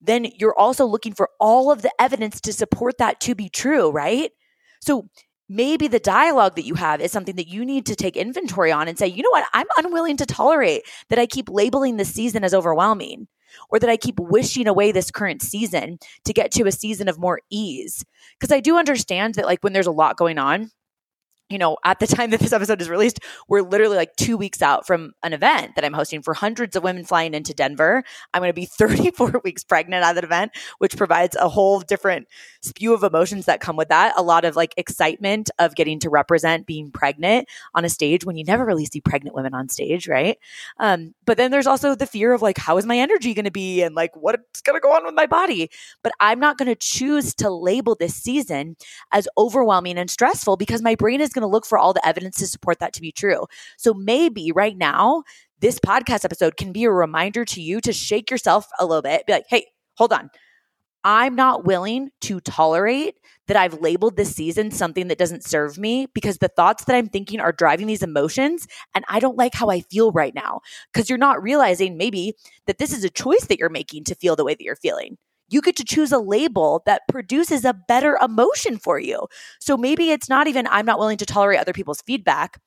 then 0.00 0.26
you're 0.36 0.58
also 0.58 0.84
looking 0.84 1.14
for 1.14 1.30
all 1.40 1.70
of 1.70 1.82
the 1.82 1.92
evidence 2.00 2.40
to 2.42 2.52
support 2.52 2.98
that 2.98 3.20
to 3.20 3.34
be 3.34 3.48
true, 3.48 3.90
right? 3.90 4.30
So 4.80 5.08
maybe 5.48 5.88
the 5.88 5.98
dialogue 5.98 6.56
that 6.56 6.66
you 6.66 6.74
have 6.74 7.00
is 7.00 7.12
something 7.12 7.36
that 7.36 7.48
you 7.48 7.64
need 7.64 7.86
to 7.86 7.96
take 7.96 8.16
inventory 8.16 8.72
on 8.72 8.88
and 8.88 8.98
say, 8.98 9.06
you 9.06 9.22
know 9.22 9.30
what, 9.30 9.46
I'm 9.52 9.66
unwilling 9.78 10.16
to 10.18 10.26
tolerate 10.26 10.82
that 11.08 11.18
I 11.18 11.26
keep 11.26 11.48
labeling 11.48 11.96
this 11.96 12.12
season 12.12 12.44
as 12.44 12.54
overwhelming 12.54 13.28
or 13.68 13.78
that 13.78 13.90
I 13.90 13.96
keep 13.96 14.18
wishing 14.18 14.66
away 14.66 14.92
this 14.92 15.10
current 15.10 15.42
season 15.42 15.98
to 16.24 16.32
get 16.32 16.50
to 16.52 16.66
a 16.66 16.72
season 16.72 17.08
of 17.08 17.18
more 17.18 17.40
ease. 17.50 18.04
Because 18.38 18.52
I 18.52 18.60
do 18.60 18.76
understand 18.76 19.34
that, 19.34 19.46
like, 19.46 19.62
when 19.62 19.72
there's 19.72 19.86
a 19.86 19.92
lot 19.92 20.16
going 20.16 20.38
on, 20.38 20.70
you 21.48 21.58
know, 21.58 21.76
at 21.84 22.00
the 22.00 22.06
time 22.16 22.30
that 22.30 22.40
this 22.40 22.52
episode 22.52 22.80
is 22.80 22.88
released, 22.88 23.20
we're 23.48 23.62
literally 23.62 23.96
like 23.96 24.14
two 24.16 24.36
weeks 24.36 24.62
out 24.62 24.86
from 24.86 25.12
an 25.22 25.32
event 25.32 25.74
that 25.76 25.84
I'm 25.84 25.92
hosting 25.92 26.22
for 26.22 26.34
hundreds 26.34 26.76
of 26.76 26.82
women 26.82 27.04
flying 27.04 27.34
into 27.34 27.54
Denver. 27.54 28.02
I'm 28.34 28.40
going 28.40 28.50
to 28.50 28.54
be 28.54 28.66
34 28.78 29.40
weeks 29.44 29.64
pregnant 29.64 30.04
at 30.04 30.14
that 30.14 30.24
event, 30.24 30.52
which 30.78 30.96
provides 30.96 31.36
a 31.36 31.48
whole 31.48 31.80
different 31.80 32.28
spew 32.62 32.94
of 32.94 33.02
emotions 33.02 33.46
that 33.46 33.60
come 33.60 33.76
with 33.76 33.88
that. 33.88 34.14
A 34.16 34.22
lot 34.22 34.44
of 34.44 34.56
like 34.56 34.74
excitement 34.76 35.50
of 35.58 35.74
getting 35.74 35.98
to 36.00 36.10
represent 36.10 36.66
being 36.66 36.90
pregnant 36.90 37.48
on 37.74 37.84
a 37.84 37.88
stage 37.88 38.24
when 38.24 38.36
you 38.36 38.44
never 38.44 38.64
really 38.64 38.86
see 38.86 39.00
pregnant 39.00 39.34
women 39.36 39.54
on 39.54 39.68
stage, 39.68 40.08
right? 40.08 40.38
Um, 40.78 41.14
but 41.24 41.36
then 41.36 41.50
there's 41.50 41.66
also 41.66 41.94
the 41.94 42.06
fear 42.06 42.32
of 42.32 42.42
like, 42.42 42.58
how 42.58 42.76
is 42.78 42.86
my 42.86 42.98
energy 42.98 43.34
going 43.34 43.44
to 43.44 43.50
be 43.50 43.82
and 43.82 43.94
like 43.94 44.16
what's 44.16 44.60
going 44.62 44.76
to 44.76 44.80
go 44.80 44.92
on 44.92 45.04
with 45.04 45.14
my 45.14 45.26
body? 45.26 45.70
But 46.02 46.12
I'm 46.20 46.40
not 46.40 46.58
going 46.58 46.68
to 46.68 46.74
choose 46.74 47.34
to 47.36 47.50
label 47.50 47.94
this 47.94 48.14
season 48.14 48.76
as 49.12 49.28
overwhelming 49.38 49.98
and 49.98 50.10
stressful 50.10 50.56
because 50.56 50.82
my 50.82 50.94
brain 50.94 51.20
is 51.20 51.32
going 51.36 51.42
to 51.42 51.52
look 51.52 51.66
for 51.66 51.78
all 51.78 51.92
the 51.92 52.06
evidence 52.06 52.38
to 52.38 52.46
support 52.48 52.80
that 52.80 52.92
to 52.94 53.00
be 53.00 53.12
true. 53.12 53.46
So 53.76 53.94
maybe 53.94 54.50
right 54.52 54.76
now, 54.76 55.22
this 55.60 55.78
podcast 55.78 56.24
episode 56.24 56.56
can 56.56 56.72
be 56.72 56.84
a 56.84 56.90
reminder 56.90 57.44
to 57.44 57.62
you 57.62 57.80
to 57.82 57.92
shake 57.92 58.30
yourself 58.30 58.66
a 58.78 58.84
little 58.84 59.02
bit, 59.02 59.26
be 59.26 59.32
like, 59.32 59.46
hey, 59.48 59.66
hold 59.94 60.12
on. 60.12 60.30
I'm 61.04 61.36
not 61.36 61.64
willing 61.64 62.10
to 62.22 62.40
tolerate 62.40 63.14
that 63.46 63.56
I've 63.56 63.80
labeled 63.80 64.16
this 64.16 64.34
season 64.34 64.72
something 64.72 65.06
that 65.06 65.18
doesn't 65.18 65.44
serve 65.44 65.78
me 65.78 66.08
because 66.12 66.38
the 66.38 66.48
thoughts 66.48 66.84
that 66.86 66.96
I'm 66.96 67.08
thinking 67.08 67.38
are 67.38 67.52
driving 67.52 67.86
these 67.86 68.02
emotions 68.02 68.66
and 68.92 69.04
I 69.08 69.20
don't 69.20 69.36
like 69.36 69.54
how 69.54 69.70
I 69.70 69.82
feel 69.82 70.10
right 70.10 70.34
now. 70.34 70.62
Because 70.92 71.08
you're 71.08 71.16
not 71.16 71.40
realizing 71.40 71.96
maybe 71.96 72.34
that 72.66 72.78
this 72.78 72.92
is 72.92 73.04
a 73.04 73.08
choice 73.08 73.46
that 73.46 73.60
you're 73.60 73.68
making 73.68 74.02
to 74.04 74.16
feel 74.16 74.34
the 74.34 74.44
way 74.44 74.54
that 74.54 74.64
you're 74.64 74.74
feeling. 74.74 75.16
You 75.48 75.60
get 75.60 75.76
to 75.76 75.84
choose 75.84 76.12
a 76.12 76.18
label 76.18 76.82
that 76.86 77.02
produces 77.08 77.64
a 77.64 77.74
better 77.74 78.18
emotion 78.20 78.78
for 78.78 78.98
you. 78.98 79.26
So 79.60 79.76
maybe 79.76 80.10
it's 80.10 80.28
not 80.28 80.48
even, 80.48 80.66
I'm 80.68 80.86
not 80.86 80.98
willing 80.98 81.18
to 81.18 81.26
tolerate 81.26 81.60
other 81.60 81.72
people's 81.72 82.00
feedback, 82.02 82.60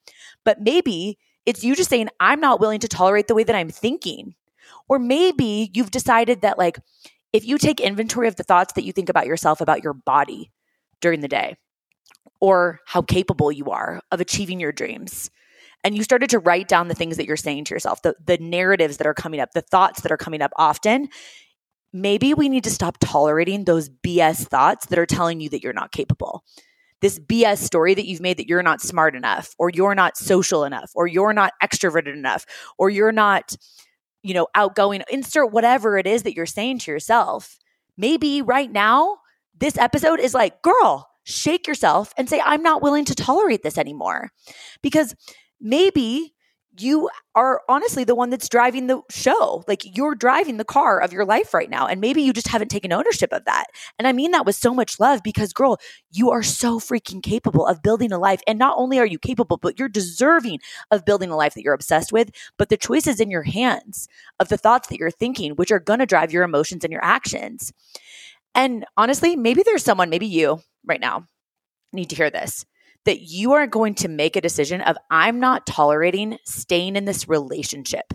but 0.46 0.62
maybe 0.62 1.18
it's 1.46 1.64
you 1.64 1.76
just 1.76 1.90
saying, 1.90 2.10
I'm 2.20 2.40
not 2.40 2.60
willing 2.60 2.80
to 2.80 2.88
tolerate 2.88 3.28
the 3.28 3.36
way 3.36 3.44
that 3.44 3.56
I'm 3.56 3.70
thinking. 3.70 4.36
Or 4.88 5.00
maybe 5.00 5.72
you've 5.74 5.92
decided 5.92 6.42
that, 6.42 6.58
like, 6.58 6.80
if 7.34 7.46
you 7.46 7.58
take 7.58 7.80
inventory 7.80 8.28
of 8.28 8.36
the 8.36 8.44
thoughts 8.44 8.74
that 8.74 8.84
you 8.84 8.92
think 8.92 9.10
about 9.10 9.28
yourself, 9.28 9.62
about 9.62 9.84
your 9.84 9.94
body 9.94 10.52
during 11.02 11.22
the 11.22 11.28
day, 11.28 11.58
or 12.40 12.80
how 12.86 13.02
capable 13.02 13.52
you 13.52 13.66
are 13.66 14.02
of 14.12 14.22
achieving 14.22 14.60
your 14.60 14.72
dreams, 14.72 15.30
and 15.84 15.96
you 15.96 16.04
started 16.04 16.30
to 16.32 16.40
write 16.40 16.68
down 16.68 16.88
the 16.88 16.96
things 16.96 17.18
that 17.18 17.26
you're 17.26 17.38
saying 17.38 17.66
to 17.66 17.74
yourself, 17.74 18.02
the, 18.02 18.16
the 18.26 18.38
narratives 18.38 18.98
that 18.98 19.08
are 19.08 19.14
coming 19.14 19.40
up, 19.40 19.52
the 19.54 19.62
thoughts 19.62 20.02
that 20.02 20.12
are 20.12 20.18
coming 20.18 20.42
up 20.42 20.52
often, 20.58 21.08
maybe 21.94 22.34
we 22.34 22.50
need 22.50 22.64
to 22.66 22.70
stop 22.70 22.98
tolerating 23.00 23.66
those 23.66 23.90
BS 23.90 24.48
thoughts 24.48 24.88
that 24.88 25.00
are 25.00 25.06
telling 25.06 25.40
you 25.42 25.50
that 25.50 25.64
you're 25.64 25.74
not 25.74 25.92
capable. 25.92 26.44
This 27.02 27.20
BS 27.20 27.60
story 27.60 27.94
that 27.94 28.06
you've 28.06 28.22
made 28.22 28.38
that 28.38 28.48
you're 28.48 28.64
not 28.64 28.82
smart 28.82 29.16
enough, 29.16 29.56
or 29.58 29.70
you're 29.70 29.96
not 29.96 30.18
social 30.18 30.66
enough, 30.66 30.92
or 30.96 31.08
you're 31.08 31.34
not 31.34 31.54
extroverted 31.64 32.14
enough, 32.14 32.46
or 32.78 32.90
you're 32.90 33.14
not 33.14 33.56
you 34.22 34.34
know, 34.34 34.48
outgoing, 34.56 35.04
insert 35.10 35.52
whatever 35.52 35.98
it 35.98 36.08
is 36.08 36.24
that 36.24 36.36
you're 36.36 36.46
saying 36.46 36.80
to 36.80 36.92
yourself. 36.92 37.58
Maybe 37.98 38.42
right 38.42 38.72
now, 38.72 39.18
this 39.58 39.78
episode 39.78 40.20
is 40.20 40.34
like, 40.34 40.62
girl, 40.62 41.10
shake 41.24 41.68
yourself 41.68 42.14
and 42.18 42.30
say, 42.30 42.42
I'm 42.44 42.64
not 42.64 42.82
willing 42.82 43.06
to 43.06 43.16
tolerate 43.16 43.64
this 43.64 43.78
anymore. 43.78 44.32
Because 44.82 45.16
maybe 45.60 46.34
you 46.82 47.10
are 47.36 47.62
honestly 47.70 48.04
the 48.04 48.16
one 48.16 48.30
that's 48.30 48.50
driving 48.50 48.88
the 48.88 49.02
show. 49.10 49.64
Like 49.68 49.96
you're 49.98 50.16
driving 50.16 50.58
the 50.58 50.66
car 50.66 51.00
of 51.00 51.14
your 51.14 51.26
life 51.26 51.54
right 51.54 51.70
now. 51.70 51.88
And 51.88 52.02
maybe 52.02 52.22
you 52.22 52.34
just 52.34 52.48
haven't 52.48 52.70
taken 52.70 52.92
ownership 52.92 53.32
of 53.32 53.46
that. 53.46 53.66
And 53.98 54.08
I 54.08 54.14
mean 54.14 54.32
that 54.32 54.46
with 54.46 54.56
so 54.56 54.74
much 54.74 55.00
love 55.00 55.22
because, 55.24 55.54
girl, 55.54 55.78
you 56.12 56.32
are 56.32 56.44
so 56.44 56.80
freaking 56.80 57.24
capable 57.24 57.66
of 57.66 57.82
building 57.82 58.12
a 58.12 58.18
life. 58.20 58.42
And 58.48 58.60
not 58.60 58.78
only 58.78 59.00
are 59.00 59.06
you 59.06 59.20
capable, 59.20 59.58
but 59.58 59.80
you're 59.80 59.90
deserving 59.90 60.60
of 60.92 61.06
building 61.06 61.30
a 61.30 61.38
life 61.38 61.54
that 61.54 61.64
you're 61.64 61.74
obsessed 61.74 62.12
with. 62.12 62.32
But 62.58 62.70
the 62.70 62.78
choice 62.78 63.08
is 63.08 63.20
in 63.20 63.32
your 63.32 63.44
hands 63.44 64.08
of 64.40 64.50
the 64.50 64.58
thoughts 64.58 64.88
that 64.90 65.00
you're 65.00 65.12
thinking, 65.12 65.54
which 65.54 65.72
are 65.72 65.80
going 65.80 66.00
to 66.00 66.06
drive 66.06 66.32
your 66.32 66.44
emotions 66.44 66.84
and 66.84 66.92
your 66.92 67.04
actions. 67.04 67.72
And 68.56 68.86
honestly, 68.98 69.36
maybe 69.36 69.64
there's 69.64 69.84
someone, 69.84 70.10
maybe 70.10 70.28
you 70.28 70.62
right 70.86 71.00
now 71.00 71.26
need 71.94 72.10
to 72.10 72.16
hear 72.16 72.30
this 72.30 72.66
that 73.06 73.22
you 73.22 73.54
are 73.54 73.68
going 73.68 73.96
to 73.96 74.08
make 74.08 74.36
a 74.36 74.42
decision 74.42 74.82
of 74.82 74.98
I'm 75.10 75.40
not 75.40 75.66
tolerating 75.66 76.38
staying 76.46 76.96
in 76.96 77.06
this 77.06 77.28
relationship 77.28 78.14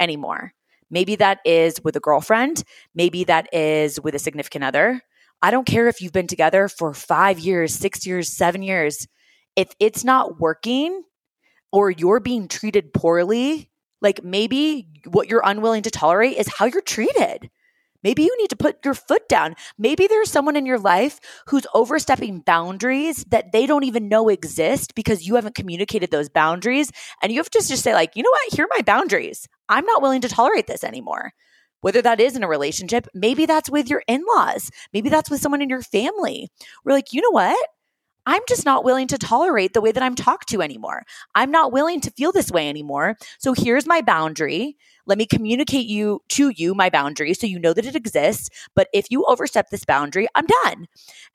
anymore. 0.00 0.52
Maybe 0.90 1.16
that 1.16 1.40
is 1.44 1.80
with 1.82 1.96
a 1.96 2.00
girlfriend, 2.00 2.64
maybe 2.94 3.24
that 3.24 3.48
is 3.52 4.00
with 4.00 4.14
a 4.14 4.18
significant 4.18 4.64
other. 4.64 5.02
I 5.40 5.50
don't 5.50 5.66
care 5.66 5.88
if 5.88 6.00
you've 6.00 6.12
been 6.12 6.26
together 6.26 6.68
for 6.68 6.94
5 6.94 7.38
years, 7.38 7.74
6 7.74 8.06
years, 8.06 8.28
7 8.28 8.62
years. 8.62 9.08
If 9.56 9.74
it's 9.80 10.04
not 10.04 10.38
working 10.40 11.02
or 11.72 11.90
you're 11.90 12.20
being 12.20 12.48
treated 12.48 12.92
poorly, 12.92 13.70
like 14.00 14.22
maybe 14.22 14.88
what 15.06 15.28
you're 15.28 15.42
unwilling 15.44 15.82
to 15.82 15.90
tolerate 15.90 16.36
is 16.36 16.48
how 16.48 16.66
you're 16.66 16.80
treated. 16.80 17.50
Maybe 18.02 18.22
you 18.22 18.36
need 18.38 18.50
to 18.50 18.56
put 18.56 18.84
your 18.84 18.94
foot 18.94 19.28
down. 19.28 19.54
Maybe 19.78 20.06
there's 20.06 20.30
someone 20.30 20.56
in 20.56 20.66
your 20.66 20.78
life 20.78 21.20
who's 21.46 21.66
overstepping 21.74 22.40
boundaries 22.40 23.24
that 23.30 23.52
they 23.52 23.66
don't 23.66 23.84
even 23.84 24.08
know 24.08 24.28
exist 24.28 24.94
because 24.94 25.26
you 25.26 25.36
haven't 25.36 25.54
communicated 25.54 26.10
those 26.10 26.28
boundaries. 26.28 26.90
And 27.22 27.32
you 27.32 27.38
have 27.38 27.50
to 27.50 27.58
just 27.58 27.82
say, 27.82 27.94
like, 27.94 28.16
you 28.16 28.22
know 28.22 28.30
what? 28.30 28.54
Here 28.54 28.64
are 28.64 28.76
my 28.76 28.82
boundaries. 28.82 29.48
I'm 29.68 29.86
not 29.86 30.02
willing 30.02 30.20
to 30.22 30.28
tolerate 30.28 30.66
this 30.66 30.84
anymore. 30.84 31.32
Whether 31.80 32.02
that 32.02 32.20
is 32.20 32.36
in 32.36 32.44
a 32.44 32.48
relationship, 32.48 33.08
maybe 33.12 33.44
that's 33.44 33.68
with 33.68 33.90
your 33.90 34.04
in 34.06 34.22
laws, 34.36 34.70
maybe 34.92 35.08
that's 35.08 35.28
with 35.28 35.40
someone 35.40 35.62
in 35.62 35.68
your 35.68 35.82
family. 35.82 36.48
We're 36.84 36.92
like, 36.92 37.12
you 37.12 37.20
know 37.20 37.30
what? 37.30 37.58
I'm 38.26 38.42
just 38.48 38.64
not 38.64 38.84
willing 38.84 39.08
to 39.08 39.18
tolerate 39.18 39.72
the 39.74 39.80
way 39.80 39.92
that 39.92 40.02
I'm 40.02 40.14
talked 40.14 40.48
to 40.50 40.62
anymore. 40.62 41.02
I'm 41.34 41.50
not 41.50 41.72
willing 41.72 42.00
to 42.02 42.10
feel 42.12 42.32
this 42.32 42.50
way 42.50 42.68
anymore. 42.68 43.16
So 43.38 43.52
here's 43.52 43.86
my 43.86 44.00
boundary. 44.00 44.76
Let 45.06 45.18
me 45.18 45.26
communicate 45.26 45.86
you 45.86 46.22
to 46.30 46.50
you 46.50 46.74
my 46.74 46.88
boundary 46.88 47.34
so 47.34 47.46
you 47.46 47.58
know 47.58 47.72
that 47.72 47.86
it 47.86 47.96
exists. 47.96 48.50
But 48.76 48.88
if 48.92 49.06
you 49.10 49.24
overstep 49.26 49.70
this 49.70 49.84
boundary, 49.84 50.28
I'm 50.34 50.46
done. 50.64 50.86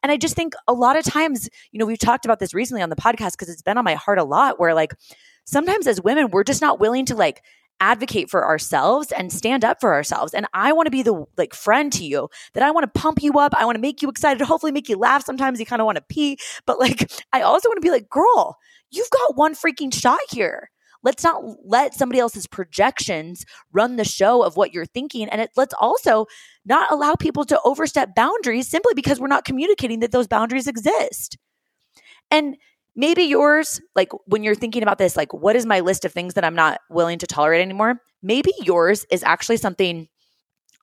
And 0.01 0.11
I 0.11 0.17
just 0.17 0.35
think 0.35 0.53
a 0.67 0.73
lot 0.73 0.97
of 0.97 1.03
times, 1.03 1.49
you 1.71 1.79
know, 1.79 1.85
we've 1.85 1.99
talked 1.99 2.25
about 2.25 2.39
this 2.39 2.53
recently 2.53 2.81
on 2.81 2.89
the 2.89 2.95
podcast 2.95 3.33
because 3.33 3.49
it's 3.49 3.61
been 3.61 3.77
on 3.77 3.85
my 3.85 3.95
heart 3.95 4.19
a 4.19 4.23
lot 4.23 4.59
where 4.59 4.73
like 4.73 4.93
sometimes 5.45 5.87
as 5.87 6.01
women, 6.01 6.29
we're 6.31 6.43
just 6.43 6.61
not 6.61 6.79
willing 6.79 7.05
to 7.07 7.15
like 7.15 7.43
advocate 7.79 8.29
for 8.29 8.45
ourselves 8.45 9.11
and 9.11 9.31
stand 9.31 9.63
up 9.63 9.77
for 9.79 9.93
ourselves. 9.93 10.33
And 10.33 10.47
I 10.53 10.71
want 10.73 10.87
to 10.87 10.91
be 10.91 11.03
the 11.03 11.25
like 11.37 11.53
friend 11.53 11.91
to 11.93 12.05
you 12.05 12.29
that 12.53 12.63
I 12.63 12.71
want 12.71 12.91
to 12.91 12.99
pump 12.99 13.21
you 13.21 13.39
up. 13.39 13.53
I 13.55 13.65
want 13.65 13.75
to 13.75 13.81
make 13.81 14.01
you 14.01 14.09
excited, 14.09 14.41
hopefully 14.45 14.71
make 14.71 14.89
you 14.89 14.97
laugh. 14.97 15.23
Sometimes 15.23 15.59
you 15.59 15.65
kind 15.65 15.81
of 15.81 15.85
want 15.85 15.97
to 15.97 16.03
pee, 16.09 16.37
but 16.65 16.79
like 16.79 17.11
I 17.33 17.41
also 17.41 17.69
want 17.69 17.77
to 17.77 17.85
be 17.85 17.91
like, 17.91 18.09
girl, 18.09 18.57
you've 18.91 19.09
got 19.09 19.37
one 19.37 19.55
freaking 19.55 19.93
shot 19.93 20.19
here. 20.29 20.69
Let's 21.03 21.23
not 21.23 21.43
let 21.63 21.93
somebody 21.93 22.19
else's 22.19 22.47
projections 22.47 23.45
run 23.71 23.95
the 23.95 24.03
show 24.03 24.43
of 24.43 24.57
what 24.57 24.73
you're 24.73 24.85
thinking. 24.85 25.29
And 25.29 25.41
it, 25.41 25.51
let's 25.55 25.75
also 25.79 26.25
not 26.65 26.91
allow 26.91 27.15
people 27.15 27.45
to 27.45 27.61
overstep 27.63 28.15
boundaries 28.15 28.67
simply 28.67 28.93
because 28.95 29.19
we're 29.19 29.27
not 29.27 29.45
communicating 29.45 29.99
that 29.99 30.11
those 30.11 30.27
boundaries 30.27 30.67
exist. 30.67 31.37
And 32.31 32.57
maybe 32.97 33.23
yours, 33.23 33.79
like 33.95 34.09
when 34.25 34.43
you're 34.43 34.55
thinking 34.55 34.83
about 34.83 34.97
this, 34.97 35.15
like, 35.15 35.33
what 35.33 35.55
is 35.55 35.65
my 35.65 35.79
list 35.79 36.03
of 36.03 36.11
things 36.11 36.33
that 36.33 36.43
I'm 36.43 36.55
not 36.55 36.81
willing 36.89 37.19
to 37.19 37.27
tolerate 37.27 37.61
anymore? 37.61 38.01
Maybe 38.21 38.51
yours 38.59 39.05
is 39.11 39.23
actually 39.23 39.57
something 39.57 40.09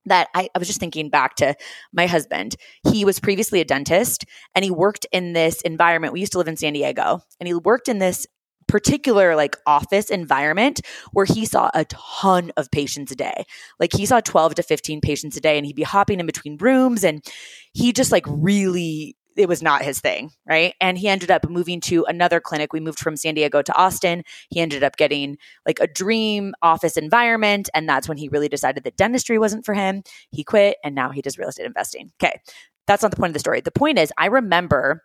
that 0.07 0.29
I, 0.35 0.49
I, 0.55 0.59
was 0.59 0.69
just 0.69 0.81
thinking 0.81 1.09
back 1.09 1.35
to 1.37 1.55
my 1.93 2.07
husband. 2.07 2.57
He 2.91 3.05
was 3.07 3.19
previously 3.19 3.61
a 3.61 3.65
dentist 3.65 4.27
and 4.55 4.65
he 4.65 4.71
worked 4.71 5.07
in 5.13 5.33
this 5.33 5.63
environment. 5.63 6.13
We 6.13 6.21
used 6.21 6.33
to 6.33 6.39
live 6.39 6.49
in 6.49 6.59
San 6.59 6.75
Diego 6.75 7.21
and 7.41 7.47
he 7.47 7.55
worked 7.55 7.89
in 7.89 7.99
this 8.01 8.27
particular 8.69 9.35
like 9.35 9.57
office 9.67 10.11
environment 10.11 10.83
where 11.13 11.25
he 11.25 11.47
saw 11.47 11.71
a 11.75 11.87
ton 11.87 12.53
of 12.57 12.71
patients 12.71 13.13
a 13.13 13.17
day. 13.17 13.45
Like 13.81 13.93
he 13.95 14.05
saw 14.05 14.21
12 14.21 14.57
to 14.57 14.63
15 14.63 15.01
patients 15.01 15.37
a 15.37 15.41
day 15.41 15.57
and 15.57 15.67
he'd 15.67 15.77
be 15.77 15.83
hopping 15.83 16.21
in 16.21 16.27
between 16.27 16.59
rooms 16.59 17.03
and 17.03 17.25
he 17.73 17.93
just 17.93 18.13
like 18.13 18.25
really 18.29 19.17
it 19.37 19.49
was 19.49 19.63
not 19.63 19.83
his 19.83 20.01
thing, 20.01 20.31
right? 20.47 20.75
And 20.81 20.97
he 20.97 21.09
ended 21.09 21.31
up 21.31 21.49
moving 21.49 21.81
to 21.83 22.05
another 22.05 22.41
clinic. 22.41 22.73
We 22.73 22.81
moved 22.81 22.99
from 22.99 23.17
San 23.17 23.35
Diego 23.35 23.63
to 23.63 23.75
Austin. 23.75 24.23
He 24.51 24.61
ended 24.61 24.83
up 24.83 24.97
getting 24.97 25.39
like 25.67 25.81
a 25.81 25.87
dream 25.87 26.55
office 26.63 26.97
environment. 26.97 27.69
And 27.75 27.89
that's 27.89 28.09
when 28.09 28.19
he 28.19 28.29
really 28.29 28.49
decided 28.49 28.85
that 28.85 28.97
dentistry 28.97 29.39
wasn't 29.39 29.65
for 29.65 29.75
him. 29.75 30.03
He 30.31 30.45
quit 30.45 30.77
and 30.85 30.95
now 30.95 31.11
he 31.11 31.23
does 31.23 31.39
real 31.39 31.49
estate 31.49 31.67
investing. 31.67 32.13
Okay. 32.23 32.41
That's 32.87 33.03
not 33.03 33.11
the 33.11 33.17
point 33.17 33.31
of 33.31 33.35
the 33.35 33.41
story. 33.41 33.61
The 33.61 33.71
point 33.71 33.99
is, 33.99 34.13
I 34.19 34.27
remember 34.27 35.03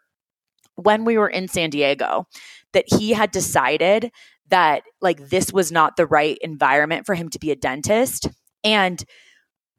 when 0.76 1.06
we 1.06 1.18
were 1.18 1.30
in 1.30 1.48
San 1.48 1.70
Diego 1.70 2.28
that 2.74 2.86
he 2.88 3.12
had 3.12 3.32
decided 3.32 4.12
that 4.50 4.84
like 5.02 5.30
this 5.30 5.54
was 5.54 5.72
not 5.72 5.96
the 5.96 6.06
right 6.08 6.38
environment 6.42 7.06
for 7.06 7.16
him 7.16 7.30
to 7.30 7.40
be 7.40 7.52
a 7.52 7.56
dentist. 7.56 8.28
And 8.64 9.04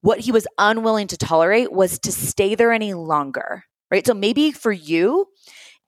what 0.01 0.21
he 0.21 0.33
was 0.33 0.47
unwilling 0.59 1.09
to 1.09 1.17
tolerate 1.17 1.73
was 1.73 1.99
to 2.01 2.13
stay 2.13 2.55
there 2.55 2.73
any 2.73 2.95
longer 2.95 3.65
right? 3.91 4.07
So 4.07 4.15
maybe 4.15 4.53
for 4.53 4.73
you, 4.73 5.27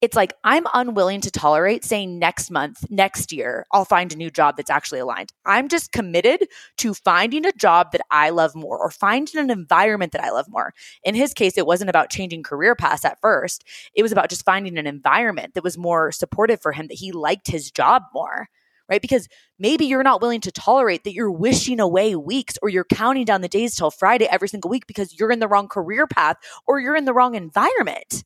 it's 0.03 0.17
like 0.17 0.35
I'm 0.43 0.67
unwilling 0.75 1.21
to 1.21 1.31
tolerate 1.31 1.85
saying 1.85 2.19
next 2.19 2.51
month, 2.51 2.85
next 2.91 3.33
year, 3.33 3.67
I'll 3.71 3.85
find 3.85 4.12
a 4.12 4.17
new 4.17 4.31
job 4.31 4.57
that's 4.57 4.69
actually 4.69 4.99
aligned. 4.99 5.33
I'm 5.47 5.69
just 5.69 5.93
committed 5.93 6.49
to 6.79 6.93
finding 6.93 7.47
a 7.47 7.53
job 7.53 7.93
that 7.93 8.01
I 8.11 8.31
love 8.31 8.57
more 8.57 8.77
or 8.77 8.91
finding 8.91 9.41
an 9.41 9.49
environment 9.49 10.11
that 10.12 10.25
I 10.25 10.31
love 10.31 10.47
more. 10.49 10.75
In 11.05 11.15
his 11.15 11.33
case, 11.33 11.57
it 11.57 11.67
wasn't 11.67 11.88
about 11.88 12.11
changing 12.11 12.43
career 12.43 12.75
paths 12.75 13.05
at 13.05 13.21
first, 13.21 13.62
it 13.95 14.03
was 14.03 14.11
about 14.11 14.29
just 14.29 14.45
finding 14.45 14.77
an 14.77 14.88
environment 14.88 15.55
that 15.55 15.65
was 15.65 15.79
more 15.79 16.11
supportive 16.11 16.61
for 16.61 16.73
him, 16.73 16.88
that 16.88 16.99
he 16.99 17.12
liked 17.12 17.47
his 17.47 17.71
job 17.71 18.03
more. 18.12 18.49
Right. 18.92 19.00
Because 19.00 19.26
maybe 19.59 19.87
you're 19.87 20.02
not 20.02 20.20
willing 20.20 20.42
to 20.42 20.52
tolerate 20.52 21.05
that 21.05 21.14
you're 21.14 21.33
wishing 21.33 21.81
away 21.81 22.14
weeks 22.14 22.59
or 22.61 22.68
you're 22.68 22.85
counting 22.85 23.24
down 23.24 23.40
the 23.40 23.48
days 23.48 23.74
till 23.74 23.90
Friday 23.90 24.26
every 24.26 24.48
single 24.48 24.70
week 24.70 24.87
because 24.87 25.18
you're 25.18 25.33
in 25.33 25.38
the 25.38 25.48
wrong 25.48 25.66
career 25.66 26.07
path 26.07 26.37
or 26.66 26.78
you're 26.78 26.94
in 26.94 27.07
the 27.07 27.14
wrong 27.14 27.35
environment 27.35 28.22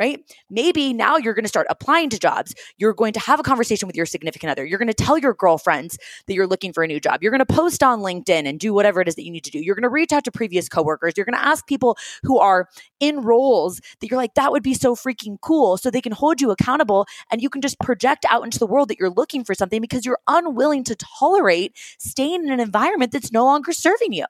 right? 0.00 0.18
Maybe 0.48 0.94
now 0.94 1.18
you're 1.18 1.34
going 1.34 1.44
to 1.44 1.48
start 1.48 1.66
applying 1.68 2.08
to 2.08 2.18
jobs. 2.18 2.54
You're 2.78 2.94
going 2.94 3.12
to 3.12 3.20
have 3.20 3.38
a 3.38 3.42
conversation 3.42 3.86
with 3.86 3.94
your 3.94 4.06
significant 4.06 4.50
other. 4.50 4.64
You're 4.64 4.78
going 4.78 4.88
to 4.88 4.94
tell 4.94 5.18
your 5.18 5.34
girlfriends 5.34 5.98
that 6.26 6.32
you're 6.32 6.46
looking 6.46 6.72
for 6.72 6.82
a 6.82 6.86
new 6.86 6.98
job. 6.98 7.22
You're 7.22 7.30
going 7.30 7.44
to 7.44 7.54
post 7.54 7.82
on 7.82 8.00
LinkedIn 8.00 8.48
and 8.48 8.58
do 8.58 8.72
whatever 8.72 9.02
it 9.02 9.08
is 9.08 9.16
that 9.16 9.24
you 9.24 9.30
need 9.30 9.44
to 9.44 9.50
do. 9.50 9.58
You're 9.58 9.74
going 9.74 9.82
to 9.82 9.90
reach 9.90 10.10
out 10.10 10.24
to 10.24 10.32
previous 10.32 10.70
coworkers. 10.70 11.12
You're 11.18 11.26
going 11.26 11.36
to 11.36 11.46
ask 11.46 11.66
people 11.66 11.98
who 12.22 12.38
are 12.38 12.66
in 12.98 13.20
roles 13.20 13.78
that 14.00 14.10
you're 14.10 14.16
like, 14.16 14.32
that 14.34 14.50
would 14.52 14.62
be 14.62 14.72
so 14.72 14.96
freaking 14.96 15.36
cool. 15.42 15.76
So 15.76 15.90
they 15.90 16.00
can 16.00 16.12
hold 16.12 16.40
you 16.40 16.50
accountable 16.50 17.04
and 17.30 17.42
you 17.42 17.50
can 17.50 17.60
just 17.60 17.78
project 17.80 18.24
out 18.30 18.42
into 18.42 18.58
the 18.58 18.66
world 18.66 18.88
that 18.88 18.98
you're 18.98 19.10
looking 19.10 19.44
for 19.44 19.54
something 19.54 19.82
because 19.82 20.06
you're 20.06 20.18
unwilling 20.26 20.82
to 20.84 20.96
tolerate 20.96 21.76
staying 21.98 22.44
in 22.44 22.50
an 22.50 22.60
environment 22.60 23.12
that's 23.12 23.32
no 23.32 23.44
longer 23.44 23.72
serving 23.72 24.14
you 24.14 24.24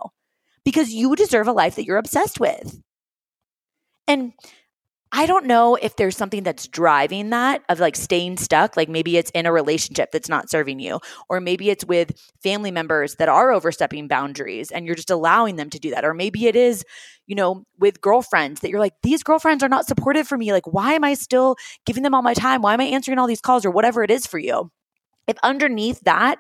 because 0.65 0.93
you 0.93 1.15
deserve 1.15 1.47
a 1.47 1.53
life 1.53 1.77
that 1.77 1.85
you're 1.85 1.97
obsessed 1.97 2.41
with. 2.41 2.81
And 4.09 4.33
I 5.13 5.27
don't 5.27 5.47
know 5.47 5.75
if 5.75 5.97
there's 5.97 6.17
something 6.17 6.45
that's 6.45 6.69
driving 6.69 7.31
that 7.31 7.63
of 7.69 7.81
like 7.81 7.97
staying 7.97 8.37
stuck. 8.37 8.77
Like 8.77 8.89
maybe 8.89 9.17
it's 9.17 9.31
in 9.33 9.45
a 9.45 9.53
relationship 9.53 10.13
that's 10.13 10.29
not 10.29 10.49
serving 10.49 10.79
you, 10.79 11.01
or 11.29 11.41
maybe 11.41 11.69
it's 11.69 11.85
with 11.85 12.13
family 12.43 12.71
members 12.71 13.17
that 13.17 13.29
are 13.29 13.51
overstepping 13.51 14.07
boundaries 14.07 14.71
and 14.71 14.87
you're 14.87 14.95
just 14.95 15.11
allowing 15.11 15.57
them 15.57 15.69
to 15.71 15.81
do 15.81 15.91
that. 15.91 16.05
Or 16.05 16.15
maybe 16.15 16.47
it 16.47 16.55
is, 16.55 16.85
you 17.27 17.35
know, 17.35 17.65
with 17.79 18.01
girlfriends 18.01 18.61
that 18.61 18.71
you're 18.71 18.79
like, 18.79 18.95
these 19.03 19.25
girlfriends 19.25 19.65
are 19.65 19.69
not 19.69 19.87
supportive 19.87 20.29
for 20.29 20.39
me. 20.39 20.53
Like, 20.53 20.67
why 20.67 20.95
am 20.95 21.03
I 21.03 21.15
still 21.15 21.57
giving 21.87 22.05
them 22.05 22.15
all 22.15 22.23
my 22.23 22.35
time? 22.35 22.63
Why 22.63 22.75
am 22.75 22.81
I 22.81 22.85
answering 22.85 23.19
all 23.19 23.27
these 23.27 23.41
calls 23.41 23.65
or 23.65 23.71
whatever 23.73 24.05
it 24.05 24.13
is 24.13 24.29
for 24.29 24.39
you? 24.39 24.71
If 25.27 25.39
underneath 25.43 26.01
that 26.03 26.39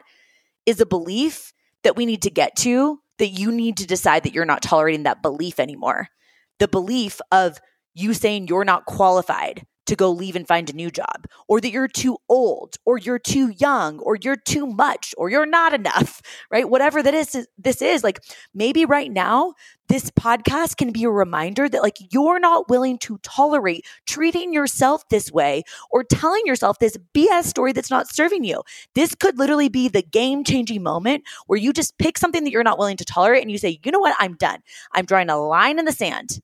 is 0.64 0.80
a 0.80 0.86
belief 0.86 1.52
that 1.82 1.96
we 1.96 2.06
need 2.06 2.22
to 2.22 2.30
get 2.30 2.54
to, 2.58 3.00
that 3.18 3.28
you 3.28 3.50
need 3.50 3.78
to 3.78 3.86
decide 3.86 4.22
that 4.22 4.32
you're 4.32 4.44
not 4.44 4.62
tolerating 4.62 5.02
that 5.02 5.22
belief 5.22 5.58
anymore. 5.58 6.08
The 6.60 6.68
belief 6.68 7.20
of, 7.32 7.58
you 7.94 8.14
saying 8.14 8.48
you're 8.48 8.64
not 8.64 8.86
qualified 8.86 9.66
to 9.90 9.96
go 9.96 10.12
leave 10.12 10.36
and 10.36 10.46
find 10.46 10.70
a 10.70 10.72
new 10.72 10.88
job, 10.88 11.26
or 11.48 11.60
that 11.60 11.72
you're 11.72 11.88
too 11.88 12.16
old, 12.28 12.76
or 12.86 12.96
you're 12.96 13.18
too 13.18 13.52
young, 13.58 13.98
or 13.98 14.16
you're 14.22 14.36
too 14.36 14.64
much, 14.64 15.12
or 15.18 15.28
you're 15.28 15.46
not 15.46 15.74
enough, 15.74 16.22
right? 16.50 16.70
Whatever 16.70 17.02
that 17.02 17.12
is, 17.12 17.48
this 17.58 17.82
is 17.82 18.04
like 18.04 18.20
maybe 18.54 18.84
right 18.84 19.10
now, 19.10 19.54
this 19.88 20.08
podcast 20.12 20.76
can 20.76 20.92
be 20.92 21.02
a 21.02 21.10
reminder 21.10 21.68
that 21.68 21.82
like 21.82 21.96
you're 22.12 22.38
not 22.38 22.68
willing 22.68 22.98
to 22.98 23.18
tolerate 23.24 23.84
treating 24.06 24.52
yourself 24.52 25.02
this 25.08 25.32
way 25.32 25.64
or 25.90 26.04
telling 26.04 26.42
yourself 26.46 26.78
this 26.78 26.96
BS 27.12 27.46
story 27.46 27.72
that's 27.72 27.90
not 27.90 28.08
serving 28.08 28.44
you. 28.44 28.62
This 28.94 29.16
could 29.16 29.38
literally 29.38 29.68
be 29.68 29.88
the 29.88 30.02
game 30.02 30.44
changing 30.44 30.84
moment 30.84 31.24
where 31.48 31.58
you 31.58 31.72
just 31.72 31.98
pick 31.98 32.16
something 32.16 32.44
that 32.44 32.52
you're 32.52 32.62
not 32.62 32.78
willing 32.78 32.96
to 32.98 33.04
tolerate 33.04 33.42
and 33.42 33.50
you 33.50 33.58
say, 33.58 33.80
you 33.82 33.90
know 33.90 33.98
what? 33.98 34.14
I'm 34.20 34.36
done. 34.36 34.60
I'm 34.92 35.04
drawing 35.04 35.30
a 35.30 35.36
line 35.36 35.80
in 35.80 35.84
the 35.84 35.92
sand. 35.92 36.40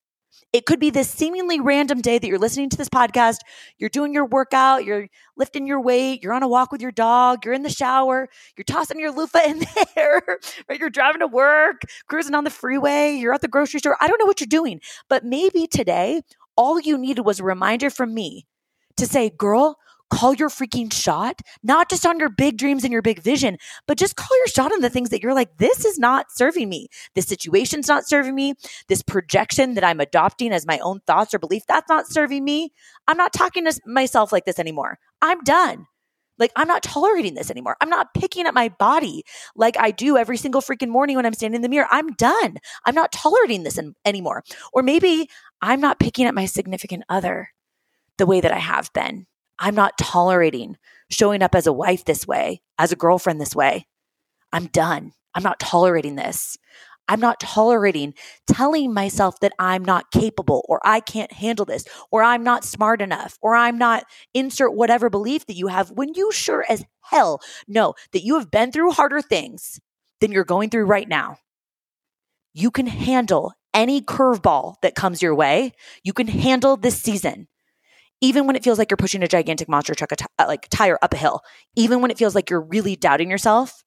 It 0.57 0.65
could 0.65 0.81
be 0.81 0.89
this 0.89 1.11
seemingly 1.11 1.61
random 1.61 2.01
day 2.01 2.19
that 2.19 2.27
you're 2.27 2.39
listening 2.39 2.71
to 2.71 2.79
this 2.79 2.89
podcast, 2.89 3.41
you're 3.77 3.91
doing 3.91 4.15
your 4.15 4.25
workout, 4.25 4.87
you're 4.87 5.07
lifting 5.37 5.67
your 5.67 5.83
weight, 5.83 6.23
you're 6.23 6.33
on 6.33 6.43
a 6.43 6.49
walk 6.49 6.73
with 6.73 6.81
your 6.81 6.93
dog, 6.93 7.45
you're 7.45 7.53
in 7.53 7.63
the 7.63 7.69
shower, 7.69 8.31
you're 8.57 8.65
tossing 8.65 8.99
your 8.99 9.13
loofah 9.13 9.41
in 9.47 9.67
there, 9.95 10.23
right? 10.67 10.81
You're 10.81 10.89
driving 10.89 11.21
to 11.21 11.27
work, 11.27 11.83
cruising 12.09 12.35
on 12.35 12.45
the 12.45 12.51
freeway, 12.51 13.17
you're 13.17 13.35
at 13.35 13.43
the 13.43 13.49
grocery 13.49 13.81
store. 13.81 13.99
I 14.01 14.09
don't 14.09 14.19
know 14.19 14.25
what 14.25 14.41
you're 14.41 14.47
doing, 14.47 14.81
but 15.11 15.27
maybe 15.27 15.67
today 15.67 16.23
all 16.57 16.81
you 16.81 16.97
needed 16.97 17.27
was 17.27 17.39
a 17.39 17.45
reminder 17.45 17.91
from 17.91 18.15
me 18.15 18.47
to 18.97 19.07
say, 19.07 19.29
girl, 19.29 19.77
call 20.11 20.35
your 20.35 20.49
freaking 20.49 20.93
shot, 20.93 21.41
not 21.63 21.91
just 21.91 22.07
on 22.07 22.19
your 22.19 22.29
big 22.29 22.57
dreams 22.57 22.85
and 22.85 22.93
your 22.93 23.03
big 23.03 23.21
vision, 23.21 23.59
but 23.87 23.99
just 23.99 24.17
call 24.17 24.37
your 24.39 24.47
shot 24.47 24.73
on 24.73 24.81
the 24.81 24.91
things 24.91 25.11
that 25.11 25.23
you're 25.23 25.35
like, 25.35 25.57
this 25.59 25.85
is 25.85 25.99
not 25.99 26.27
serving 26.31 26.69
me. 26.69 26.89
This 27.15 27.27
situation's 27.27 27.89
not 27.89 28.07
serving 28.07 28.35
me. 28.35 28.55
This 28.89 29.03
projection 29.03 29.75
that 29.75 29.85
I'm 29.85 30.01
adopting 30.01 30.53
as 30.53 30.67
my 30.67 30.79
own 30.79 31.01
thoughts 31.07 31.35
or 31.35 31.39
belief, 31.39 31.63
that's 31.67 31.89
not 31.89 32.09
serving 32.09 32.45
me. 32.45 32.73
I'm 33.09 33.17
not 33.17 33.33
talking 33.33 33.65
to 33.65 33.81
myself 33.87 34.33
like 34.33 34.45
this 34.45 34.59
anymore. 34.59 34.99
I'm 35.23 35.43
done. 35.43 35.87
Like, 36.39 36.53
I'm 36.55 36.69
not 36.69 36.83
tolerating 36.83 37.35
this 37.35 37.51
anymore. 37.51 37.77
I'm 37.81 37.89
not 37.89 38.13
picking 38.15 38.47
at 38.47 38.53
my 38.55 38.69
body 38.69 39.25
like 39.55 39.77
I 39.79 39.91
do 39.91 40.19
every 40.19 40.37
single 40.37 40.61
freaking 40.61 40.89
morning 40.89 41.17
when 41.17 41.25
I'm 41.25 41.33
standing 41.33 41.57
in 41.57 41.63
the 41.63 41.69
mirror. 41.69 41.89
I'm 41.91 42.13
done. 42.13 42.59
I'm 42.85 42.95
not 42.95 43.11
tolerating 43.11 43.63
this 43.63 43.79
in, 43.79 43.95
anymore. 44.05 44.45
Or 44.73 44.83
maybe 44.83 45.31
I'm 45.63 45.81
not 45.81 45.99
picking 45.99 46.27
at 46.27 46.35
my 46.35 46.45
significant 46.45 47.05
other 47.09 47.51
the 48.19 48.27
way 48.27 48.41
that 48.41 48.53
I 48.53 48.59
have 48.59 48.93
been. 48.93 49.27
I'm 49.59 49.75
not 49.75 49.99
tolerating 49.99 50.77
showing 51.11 51.43
up 51.43 51.55
as 51.55 51.67
a 51.67 51.73
wife 51.73 52.05
this 52.05 52.27
way, 52.27 52.63
as 52.79 52.93
a 52.93 52.97
girlfriend 52.97 53.41
this 53.41 53.55
way. 53.55 53.87
I'm 54.53 54.67
done. 54.67 55.13
I'm 55.35 55.43
not 55.43 55.61
tolerating 55.61 56.17
this. 56.17 56.57
I'm 57.09 57.21
not 57.21 57.39
tolerating 57.39 58.15
telling 58.47 58.93
myself 58.93 59.39
that 59.41 59.53
I'm 59.59 59.85
not 59.85 60.11
capable 60.11 60.65
or 60.69 60.81
I 60.85 61.01
can't 61.01 61.33
handle 61.33 61.65
this 61.65 61.85
or 62.11 62.23
I'm 62.23 62.43
not 62.43 62.65
smart 62.65 63.01
enough 63.01 63.39
or 63.41 63.55
I'm 63.55 63.79
not 63.79 64.05
insert 64.35 64.75
whatever 64.75 65.09
belief 65.09 65.47
that 65.47 65.57
you 65.57 65.69
have 65.69 65.91
when 65.91 66.15
you 66.15 66.33
sure 66.33 66.65
as 66.69 66.85
hell 67.03 67.41
know 67.69 67.95
that 68.13 68.25
you 68.25 68.39
have 68.39 68.51
been 68.51 68.73
through 68.73 68.91
harder 68.91 69.23
things 69.23 69.81
than 70.21 70.33
you're 70.33 70.45
going 70.45 70.71
through 70.71 70.87
right 70.87 71.09
now. 71.09 71.39
You 72.53 72.71
can 72.71 72.87
handle 72.87 73.53
any 73.73 74.01
curveball 74.01 74.77
that 74.83 74.95
comes 74.95 75.23
your 75.23 75.35
way. 75.35 75.73
You 76.03 76.13
can 76.13 76.27
handle 76.27 76.77
this 76.77 77.01
season 77.01 77.47
even 78.21 78.47
when 78.47 78.57
it 78.57 78.65
feels 78.65 78.79
like 78.79 78.91
you're 78.91 78.97
pushing 78.97 79.23
a 79.23 79.29
gigantic 79.29 79.69
monster 79.69 79.95
truck 79.95 80.13
a 80.13 80.17
t- 80.17 80.25
uh, 80.39 80.45
like 80.49 80.69
tire 80.71 80.99
up 81.03 81.15
a 81.15 81.19
hill, 81.19 81.43
even 81.75 82.01
when 82.01 82.11
it 82.11 82.19
feels 82.19 82.35
like 82.35 82.51
you're 82.51 82.61
really 82.61 82.97
doubting 82.97 83.31
yourself, 83.31 83.85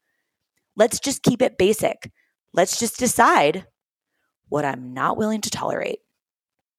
let's 0.76 1.00
just 1.00 1.24
keep 1.24 1.42
it 1.42 1.58
basic. 1.58 2.12
Let's 2.54 2.80
just 2.80 2.98
decide 2.98 3.66
what 4.48 4.66
I'm 4.66 4.94
not 4.94 5.18
willing 5.18 5.42
to 5.42 5.50
tolerate. 5.50 6.00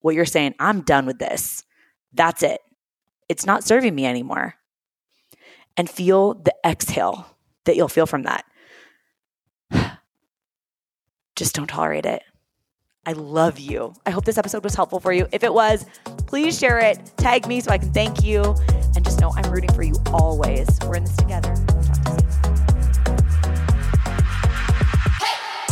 What 0.00 0.14
you're 0.14 0.24
saying, 0.24 0.54
I'm 0.58 0.82
done 0.82 1.06
with 1.06 1.18
this. 1.18 1.64
That's 2.12 2.42
it. 2.42 2.60
It's 3.28 3.46
not 3.46 3.64
serving 3.64 3.94
me 3.94 4.06
anymore. 4.06 4.54
And 5.76 5.88
feel 5.88 6.34
the 6.34 6.54
exhale 6.66 7.36
that 7.64 7.76
you'll 7.76 7.88
feel 7.88 8.06
from 8.06 8.24
that. 8.24 8.44
Just 11.36 11.54
don't 11.54 11.68
tolerate 11.68 12.06
it. 12.06 12.22
I 13.06 13.12
love 13.12 13.58
you. 13.58 13.94
I 14.04 14.10
hope 14.10 14.24
this 14.26 14.36
episode 14.36 14.62
was 14.62 14.74
helpful 14.74 15.00
for 15.00 15.12
you. 15.12 15.26
If 15.32 15.42
it 15.42 15.52
was, 15.52 15.86
please 16.26 16.58
share 16.58 16.78
it, 16.78 16.98
tag 17.16 17.46
me 17.46 17.60
so 17.60 17.70
I 17.70 17.78
can 17.78 17.92
thank 17.92 18.22
you, 18.22 18.54
and 18.94 19.04
just 19.04 19.20
know 19.20 19.32
I'm 19.34 19.50
rooting 19.50 19.72
for 19.72 19.82
you 19.82 19.94
always. 20.12 20.68
We're 20.82 20.96
in 20.96 21.04
this 21.04 21.16
together. 21.16 21.54